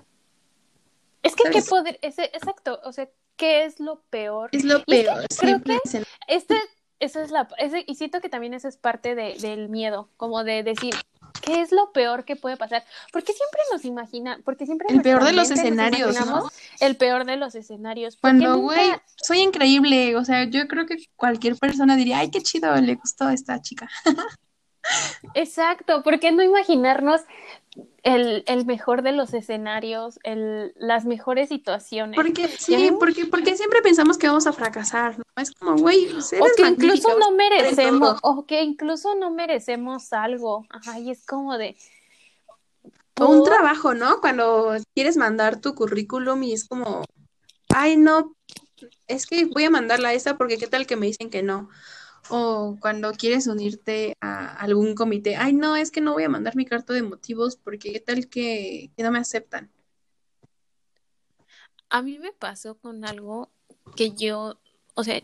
Es 1.22 1.34
que 1.34 1.50
qué 1.50 1.62
poder, 1.62 1.98
ese, 2.02 2.24
exacto, 2.24 2.80
o 2.84 2.92
sea, 2.92 3.08
¿qué 3.36 3.64
es 3.64 3.80
lo 3.80 4.02
peor? 4.10 4.50
Es 4.52 4.64
lo 4.64 4.82
Y 4.86 4.96
es 4.96 5.04
que 5.04 5.04
peor, 5.04 5.26
creo 5.38 5.80
dicen, 5.84 6.04
Este, 6.26 6.54
esa 7.00 7.22
es 7.22 7.30
la, 7.30 7.48
ese, 7.58 7.84
y 7.86 7.94
siento 7.94 8.20
que 8.20 8.28
también 8.28 8.54
eso 8.54 8.68
es 8.68 8.76
parte 8.76 9.14
de, 9.14 9.36
del 9.40 9.68
miedo, 9.68 10.10
como 10.16 10.44
de 10.44 10.62
decir, 10.62 10.94
¿qué 11.42 11.60
es 11.60 11.72
lo 11.72 11.92
peor 11.92 12.24
que 12.24 12.36
puede 12.36 12.56
pasar? 12.56 12.84
Porque 13.12 13.32
siempre 13.32 13.60
nos 13.72 13.84
imagina, 13.84 14.40
porque 14.44 14.66
siempre 14.66 14.88
el 14.90 15.02
peor 15.02 15.24
de 15.24 15.32
los 15.32 15.50
escenarios, 15.50 16.26
¿no? 16.26 16.48
el 16.80 16.96
peor 16.96 17.24
de 17.24 17.36
los 17.36 17.54
escenarios. 17.54 18.16
Cuando, 18.20 18.56
nunca- 18.56 18.62
güey, 18.62 18.90
soy 19.16 19.40
increíble, 19.40 20.16
o 20.16 20.24
sea, 20.24 20.44
yo 20.44 20.66
creo 20.68 20.86
que 20.86 20.96
cualquier 21.16 21.56
persona 21.56 21.96
diría, 21.96 22.18
ay, 22.18 22.30
qué 22.30 22.42
chido, 22.42 22.74
le 22.76 22.94
gustó 22.94 23.24
a 23.24 23.34
esta 23.34 23.60
chica. 23.60 23.88
exacto, 25.34 26.02
¿por 26.02 26.20
qué 26.20 26.32
no 26.32 26.42
imaginarnos 26.42 27.22
el, 28.02 28.44
el 28.46 28.64
mejor 28.66 29.02
de 29.02 29.12
los 29.12 29.34
escenarios, 29.34 30.18
el, 30.22 30.72
las 30.76 31.04
mejores 31.04 31.48
situaciones? 31.48 32.16
Porque, 32.16 32.48
sí, 32.48 32.90
porque, 32.98 33.26
porque 33.26 33.56
siempre 33.56 33.82
pensamos 33.82 34.18
que 34.18 34.26
vamos 34.26 34.46
a 34.46 34.52
fracasar, 34.52 35.18
¿no? 35.18 35.24
Es 35.36 35.50
como, 35.52 35.76
güey, 35.76 36.08
O 36.12 36.46
que 36.56 36.66
incluso 36.66 37.18
no 37.18 37.32
merecemos, 37.32 38.18
o 38.22 38.46
que 38.46 38.62
incluso 38.62 39.14
no 39.14 39.30
merecemos 39.30 40.12
algo. 40.12 40.66
Ajá, 40.70 40.98
y 40.98 41.10
es 41.10 41.24
como 41.26 41.58
de. 41.58 41.76
O 43.20 43.26
un 43.26 43.38
¿por? 43.40 43.48
trabajo, 43.48 43.94
¿no? 43.94 44.20
Cuando 44.20 44.76
quieres 44.94 45.16
mandar 45.16 45.60
tu 45.60 45.74
currículum 45.74 46.42
y 46.42 46.52
es 46.52 46.66
como, 46.66 47.04
ay, 47.68 47.96
no, 47.96 48.34
es 49.06 49.26
que 49.26 49.44
voy 49.46 49.64
a 49.64 49.70
mandarla 49.70 50.10
a 50.10 50.12
esta 50.14 50.36
porque 50.36 50.58
qué 50.58 50.66
tal 50.66 50.86
que 50.86 50.96
me 50.96 51.06
dicen 51.06 51.30
que 51.30 51.42
no. 51.42 51.68
O 52.30 52.76
cuando 52.80 53.12
quieres 53.12 53.46
unirte 53.46 54.16
a 54.20 54.54
algún 54.54 54.94
comité, 54.94 55.36
ay, 55.36 55.52
no, 55.52 55.76
es 55.76 55.90
que 55.90 56.00
no 56.00 56.12
voy 56.12 56.24
a 56.24 56.28
mandar 56.28 56.56
mi 56.56 56.64
carta 56.64 56.92
de 56.92 57.02
motivos 57.02 57.56
porque 57.56 57.92
qué 57.92 58.00
tal 58.00 58.28
que, 58.28 58.90
no 58.96 59.10
me 59.10 59.18
aceptan. 59.18 59.70
A 61.90 62.02
mí 62.02 62.18
me 62.18 62.32
pasó 62.32 62.76
con 62.76 63.04
algo 63.04 63.50
que 63.96 64.10
yo, 64.10 64.58
o 64.94 65.04
sea, 65.04 65.22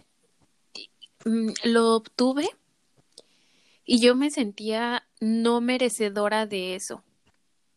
mm, 1.25 1.51
lo 1.65 1.97
obtuve 1.97 2.49
y 3.85 4.01
yo 4.01 4.15
me 4.15 4.31
sentía 4.31 5.07
no 5.21 5.61
merecedora 5.61 6.47
de 6.47 6.75
eso. 6.75 7.05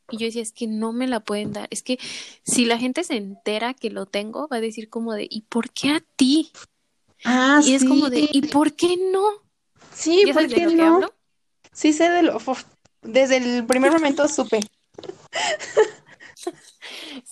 Y 0.10 0.18
yo 0.18 0.26
decía, 0.26 0.42
es 0.42 0.54
que 0.54 0.68
no 0.68 0.94
me 0.94 1.08
la 1.08 1.20
pueden 1.20 1.52
dar. 1.52 1.68
Es 1.70 1.84
que 1.84 2.00
si 2.44 2.64
la 2.64 2.78
gente 2.78 3.04
se 3.04 3.18
entera 3.18 3.74
que 3.74 3.90
lo 3.90 4.06
tengo, 4.06 4.48
va 4.48 4.58
a 4.58 4.62
decir 4.62 4.90
como 4.90 5.14
de, 5.14 5.28
¿y 5.30 5.42
por 5.42 5.70
qué 5.72 5.90
a 5.90 6.04
ti? 6.16 6.52
Ah, 7.24 7.62
Y 7.64 7.76
es 7.76 7.84
como 7.84 8.10
de, 8.10 8.20
sí, 8.20 8.30
¿y 8.32 8.42
por 8.48 8.74
qué 8.74 8.98
no? 9.12 9.24
sí, 9.94 10.24
¿Ya 10.26 10.34
¿por 10.34 10.48
qué 10.48 10.56
que 10.56 10.66
no? 10.76 10.84
hablo? 10.84 11.14
Sí 11.74 11.94
sé 11.94 12.10
de 12.10 12.24
lo, 12.24 12.38
desde 13.02 13.38
el 13.38 13.66
primer 13.66 13.92
momento 13.92 14.28
supe. 14.28 14.60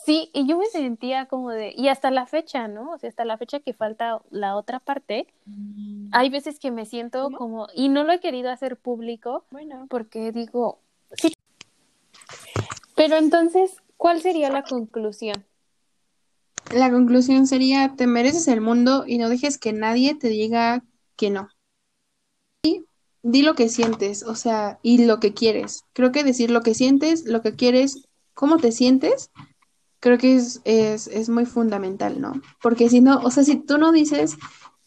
Sí, 0.05 0.29
y 0.33 0.47
yo 0.47 0.57
me 0.57 0.65
sentía 0.67 1.25
como 1.27 1.49
de, 1.51 1.73
y 1.75 1.87
hasta 1.87 2.11
la 2.11 2.25
fecha, 2.25 2.67
¿no? 2.67 2.91
O 2.91 2.97
sea, 2.97 3.09
hasta 3.09 3.25
la 3.25 3.37
fecha 3.37 3.59
que 3.59 3.73
falta 3.73 4.21
la 4.29 4.55
otra 4.55 4.79
parte, 4.79 5.27
hay 6.11 6.29
veces 6.29 6.59
que 6.59 6.71
me 6.71 6.85
siento 6.85 7.23
¿Cómo? 7.23 7.37
como, 7.37 7.67
y 7.73 7.89
no 7.89 8.03
lo 8.03 8.13
he 8.13 8.19
querido 8.19 8.49
hacer 8.51 8.77
público 8.77 9.45
Bueno. 9.51 9.87
porque 9.89 10.31
digo, 10.31 10.79
sí, 11.17 11.33
Pero 12.95 13.17
entonces, 13.17 13.77
¿cuál 13.97 14.21
sería 14.21 14.49
la 14.49 14.63
conclusión? 14.63 15.45
La 16.73 16.91
conclusión 16.91 17.47
sería, 17.47 17.95
te 17.95 18.07
mereces 18.07 18.47
el 18.47 18.61
mundo 18.61 19.05
y 19.07 19.17
no 19.17 19.29
dejes 19.29 19.57
que 19.57 19.73
nadie 19.73 20.15
te 20.15 20.29
diga 20.29 20.83
que 21.15 21.29
no. 21.29 21.49
Y 22.63 22.85
di 23.21 23.43
lo 23.43 23.55
que 23.55 23.69
sientes, 23.69 24.23
o 24.23 24.35
sea, 24.35 24.79
y 24.81 25.05
lo 25.05 25.19
que 25.19 25.33
quieres. 25.33 25.83
Creo 25.93 26.11
que 26.11 26.23
decir 26.23 26.51
lo 26.51 26.61
que 26.61 26.73
sientes, 26.73 27.25
lo 27.25 27.41
que 27.41 27.55
quieres, 27.55 28.07
cómo 28.33 28.57
te 28.57 28.71
sientes, 28.71 29.31
creo 29.99 30.17
que 30.17 30.35
es, 30.35 30.61
es, 30.65 31.07
es 31.07 31.29
muy 31.29 31.45
fundamental, 31.45 32.21
¿no? 32.21 32.33
Porque 32.61 32.89
si 32.89 33.01
no, 33.01 33.19
o 33.19 33.31
sea, 33.31 33.43
si 33.43 33.55
tú 33.55 33.77
no 33.77 33.91
dices 33.91 34.37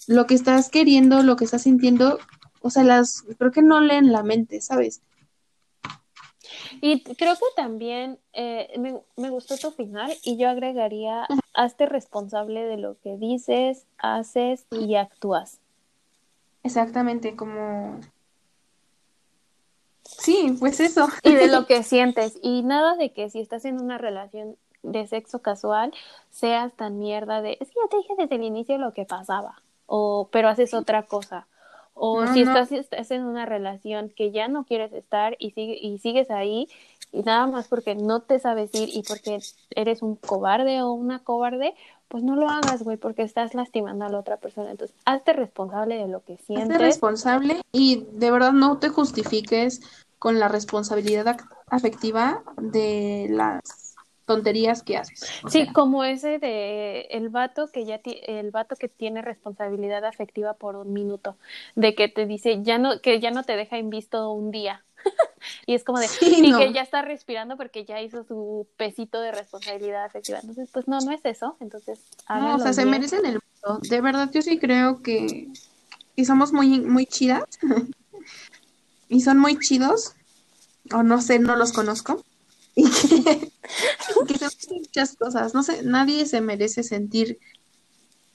lo 0.06 0.26
que 0.26 0.34
estás 0.34 0.70
queriendo, 0.70 1.22
lo 1.22 1.36
que 1.36 1.44
estás 1.44 1.62
sintiendo, 1.62 2.18
o 2.60 2.70
sea, 2.70 2.84
las, 2.84 3.24
creo 3.38 3.50
que 3.50 3.62
no 3.62 3.80
leen 3.80 4.12
la 4.12 4.22
mente, 4.22 4.60
¿sabes? 4.60 5.02
Y 6.80 7.02
creo 7.02 7.34
que 7.34 7.44
también 7.56 8.18
eh, 8.32 8.72
me, 8.78 9.00
me 9.16 9.30
gustó 9.30 9.56
tu 9.56 9.70
final 9.70 10.14
y 10.22 10.36
yo 10.36 10.48
agregaría, 10.48 11.26
hazte 11.54 11.86
responsable 11.86 12.64
de 12.64 12.76
lo 12.76 12.98
que 13.00 13.16
dices, 13.16 13.86
haces 13.98 14.66
y 14.70 14.94
actúas. 14.94 15.58
Exactamente, 16.62 17.36
como... 17.36 18.00
Sí, 20.02 20.56
pues 20.58 20.80
eso. 20.80 21.08
Y 21.22 21.34
de 21.34 21.48
lo 21.48 21.66
que 21.66 21.82
sientes. 21.82 22.38
Y 22.42 22.62
nada 22.62 22.96
de 22.96 23.12
que 23.12 23.30
si 23.30 23.40
estás 23.40 23.64
en 23.64 23.80
una 23.80 23.98
relación 23.98 24.56
de 24.82 25.06
sexo 25.06 25.40
casual, 25.40 25.92
seas 26.30 26.72
tan 26.74 26.98
mierda 26.98 27.42
de, 27.42 27.58
es 27.60 27.68
que 27.68 27.74
ya 27.82 27.88
te 27.90 27.96
dije 27.98 28.14
desde 28.16 28.36
el 28.36 28.42
inicio 28.42 28.78
lo 28.78 28.92
que 28.92 29.04
pasaba, 29.04 29.60
o 29.86 30.28
pero 30.30 30.48
haces 30.48 30.74
otra 30.74 31.04
cosa. 31.04 31.46
O 32.00 32.24
No, 32.24 32.32
si 32.32 32.44
no. 32.44 32.52
estás, 32.52 32.72
estás 32.72 33.10
en 33.10 33.24
una 33.24 33.44
relación 33.46 34.10
que 34.10 34.30
ya 34.30 34.48
no 34.48 34.64
quieres 34.64 34.92
estar 34.92 35.36
y, 35.38 35.50
sigue, 35.50 35.78
y 35.80 35.98
sigues 35.98 36.30
ahí, 36.30 36.68
y 37.12 37.22
nada 37.22 37.46
más 37.46 37.68
porque 37.68 37.94
no 37.94 38.20
te 38.20 38.38
sabes 38.38 38.74
ir 38.74 38.90
y 38.94 39.02
porque 39.02 39.40
eres 39.70 40.02
un 40.02 40.16
cobarde 40.16 40.82
o 40.82 40.92
una 40.92 41.18
cobarde, 41.20 41.74
pues 42.08 42.22
no 42.22 42.36
lo 42.36 42.48
hagas, 42.48 42.82
güey, 42.82 42.96
porque 42.96 43.22
estás 43.22 43.54
lastimando 43.54 44.04
a 44.04 44.08
la 44.08 44.18
otra 44.18 44.36
persona. 44.36 44.70
Entonces, 44.70 44.96
hazte 45.04 45.32
responsable 45.32 45.96
de 45.96 46.08
lo 46.08 46.22
que 46.24 46.34
Hazte 46.34 46.44
sientes. 46.46 46.80
responsable 46.80 47.60
y 47.72 48.06
de 48.12 48.30
verdad 48.30 48.52
no 48.52 48.78
te 48.78 48.88
justifiques 48.88 49.80
con 50.18 50.38
la 50.38 50.48
responsabilidad 50.48 51.36
afectiva 51.70 52.42
de 52.56 53.26
las 53.30 53.87
tonterías 54.28 54.82
que 54.82 54.98
haces. 54.98 55.20
Sí, 55.48 55.64
sea, 55.64 55.72
como 55.72 56.04
ese 56.04 56.38
de 56.38 57.08
el 57.10 57.30
vato 57.30 57.66
que 57.68 57.86
ya 57.86 57.98
el 58.04 58.50
vato 58.50 58.76
que 58.76 58.88
tiene 58.88 59.22
responsabilidad 59.22 60.04
afectiva 60.04 60.54
por 60.54 60.76
un 60.76 60.92
minuto, 60.92 61.36
de 61.74 61.94
que 61.94 62.08
te 62.08 62.26
dice 62.26 62.62
ya 62.62 62.76
no 62.78 63.00
que 63.00 63.18
ya 63.18 63.30
no 63.30 63.42
te 63.42 63.56
deja 63.56 63.78
en 63.78 63.90
visto 63.90 64.30
un 64.30 64.50
día. 64.50 64.84
y 65.66 65.74
es 65.74 65.82
como 65.82 65.98
de 65.98 66.08
Sí, 66.08 66.42
y 66.44 66.50
no. 66.50 66.58
que 66.58 66.72
ya 66.72 66.82
está 66.82 67.00
respirando 67.02 67.56
porque 67.56 67.84
ya 67.86 68.02
hizo 68.02 68.22
su 68.24 68.68
pesito 68.76 69.20
de 69.20 69.32
responsabilidad 69.32 70.04
afectiva. 70.04 70.38
Entonces, 70.40 70.68
pues 70.72 70.86
no, 70.86 71.00
no 71.00 71.10
es 71.12 71.24
eso. 71.24 71.56
Entonces, 71.60 72.00
no, 72.28 72.56
o 72.56 72.58
sea, 72.58 72.72
se 72.74 72.82
bien. 72.82 72.90
merecen 72.90 73.24
el 73.24 73.40
mundo. 73.40 73.80
De 73.88 74.00
verdad, 74.02 74.30
yo 74.30 74.42
sí 74.42 74.58
creo 74.58 75.02
que, 75.02 75.48
que 76.16 76.24
somos 76.26 76.52
muy, 76.52 76.80
muy 76.80 77.06
chidas 77.06 77.44
y 79.08 79.22
son 79.22 79.38
muy 79.38 79.58
chidos, 79.58 80.14
o 80.92 81.02
no 81.02 81.22
sé, 81.22 81.38
no 81.38 81.56
los 81.56 81.72
conozco. 81.72 82.22
Y 82.78 82.84
que, 84.26 84.34
que 84.34 84.38
se 84.38 84.74
muchas 84.74 85.16
cosas. 85.16 85.52
No 85.54 85.62
sé, 85.62 85.82
nadie 85.82 86.26
se 86.26 86.40
merece 86.40 86.82
sentir 86.82 87.38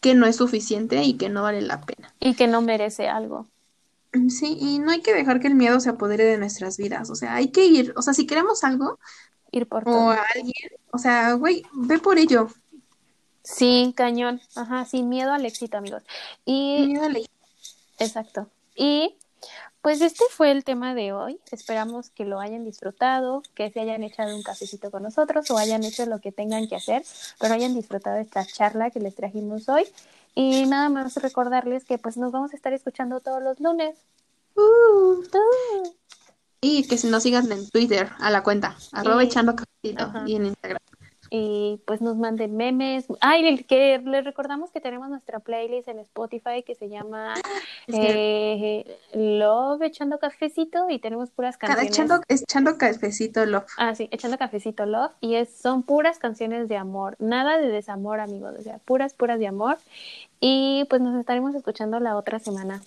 que 0.02 0.16
no 0.16 0.26
es 0.26 0.36
suficiente 0.36 1.02
y 1.04 1.14
que 1.16 1.30
no 1.30 1.44
vale 1.44 1.62
la 1.62 1.82
pena. 1.82 2.14
y 2.20 2.34
que 2.36 2.48
no 2.48 2.62
merece 2.62 3.08
algo. 3.08 3.48
Sí, 4.30 4.58
y 4.60 4.80
no 4.80 4.92
hay 4.92 5.02
que 5.02 5.14
dejar 5.14 5.40
que 5.40 5.48
el 5.48 5.56
miedo 5.56 5.80
se 5.80 5.90
apodere 5.90 6.26
de 6.26 6.38
nuestras 6.38 6.78
vidas. 6.78 7.10
O 7.10 7.16
sea, 7.16 7.36
hay 7.36 7.48
que 7.52 7.66
ir. 7.66 7.94
O 7.96 8.02
sea, 8.02 8.14
si 8.14 8.28
queremos 8.28 8.64
algo 8.64 9.00
Ir 9.52 9.66
por 9.68 9.84
o 9.84 9.92
todo. 9.92 10.10
a 10.12 10.22
alguien, 10.36 10.72
o 10.92 10.98
sea, 10.98 11.34
güey, 11.34 11.64
ve 11.74 11.98
por 12.00 12.18
ello. 12.20 12.50
Sí, 13.44 13.94
cañón. 13.96 14.42
Ajá, 14.56 14.86
sin 14.86 15.10
miedo 15.10 15.32
al 15.34 15.46
éxito, 15.46 15.78
amigos. 15.78 16.04
Y 16.46 16.76
Sin 16.80 16.88
miedo 16.92 17.06
a 17.06 17.10
la- 17.10 17.20
Exacto. 18.00 18.48
Y 18.76 19.16
pues 19.84 20.00
este 20.02 20.24
fue 20.32 20.50
el 20.52 20.64
tema 20.64 20.96
de 20.96 21.12
hoy. 21.12 21.40
Esperamos 21.52 22.10
que 22.10 22.24
lo 22.24 22.40
hayan 22.40 22.64
disfrutado, 22.64 23.44
que 23.54 23.70
se 23.70 23.82
hayan 23.82 24.02
echado 24.02 24.34
un 24.34 24.42
cafecito 24.42 24.90
con 24.90 25.04
nosotros 25.04 25.52
o 25.52 25.58
hayan 25.58 25.84
hecho 25.84 26.06
lo 26.06 26.20
que 26.20 26.32
tengan 26.32 26.70
que 26.70 26.78
hacer, 26.78 27.04
pero 27.38 27.54
hayan 27.54 27.76
disfrutado 27.76 28.16
esta 28.16 28.46
charla 28.46 28.92
que 28.92 29.02
les 29.02 29.14
trajimos 29.14 29.68
hoy. 29.68 29.86
Y 30.36 30.66
nada 30.68 30.88
más 30.88 31.18
recordarles 31.18 31.84
que 31.84 31.98
pues 31.98 32.16
nos 32.16 32.32
vamos 32.32 32.54
a 32.54 32.56
estar 32.56 32.72
escuchando 32.72 33.20
todos 33.20 33.44
los 33.44 33.60
lunes. 33.60 33.98
Uh. 34.56 35.22
Uh. 35.22 35.94
Y 36.62 36.88
que 36.88 36.98
si 36.98 37.08
nos 37.08 37.22
sigan 37.24 37.52
en 37.52 37.70
Twitter 37.70 38.10
a 38.20 38.32
la 38.32 38.42
cuenta, 38.42 38.78
arroba 38.94 39.22
Y- 39.22 39.28
echando 39.28 39.54
cafecito, 39.54 40.06
Ajá. 40.06 40.24
y 40.26 40.38
en 40.38 40.46
Instagram. 40.46 40.80
Y 41.36 41.82
pues 41.86 42.00
nos 42.00 42.16
manden 42.16 42.56
memes. 42.56 43.08
Ay, 43.20 43.64
que 43.64 43.98
les 44.06 44.24
recordamos 44.24 44.70
que 44.70 44.80
tenemos 44.80 45.10
nuestra 45.10 45.40
playlist 45.40 45.88
en 45.88 45.98
Spotify 45.98 46.62
que 46.64 46.76
se 46.76 46.90
llama 46.90 47.34
eh, 47.88 48.86
Love 49.16 49.82
Echando 49.82 50.20
Cafecito 50.20 50.92
y 50.92 51.00
tenemos 51.00 51.32
puras 51.32 51.58
canciones. 51.58 51.90
echando, 51.90 52.22
echando 52.28 52.78
cafecito, 52.78 53.48
lo. 53.48 53.66
Ah, 53.78 53.96
sí, 53.96 54.10
echando 54.12 54.38
cafecito 54.38 54.86
love 54.86 55.12
y 55.22 55.34
es, 55.34 55.50
son 55.50 55.82
puras 55.82 56.20
canciones 56.20 56.68
de 56.68 56.78
amor, 56.78 57.16
nada 57.18 57.58
de 57.58 57.68
desamor, 57.68 58.20
amigos, 58.20 58.54
o 58.60 58.62
sea, 58.62 58.78
puras, 58.78 59.16
puras 59.16 59.40
de 59.40 59.48
amor. 59.48 59.80
Y 60.40 60.86
pues 60.88 61.02
nos 61.02 61.20
estaremos 61.20 61.56
escuchando 61.56 62.00
la 62.00 62.16
otra 62.16 62.38
semana. 62.38 62.80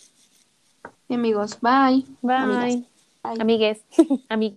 Y 1.09 1.15
amigos, 1.15 1.59
bye. 1.61 2.05
Bye. 2.23 2.37
Amigas, 2.37 2.85
bye. 3.25 3.41
Amigues. 3.41 3.83
Amig 4.29 4.57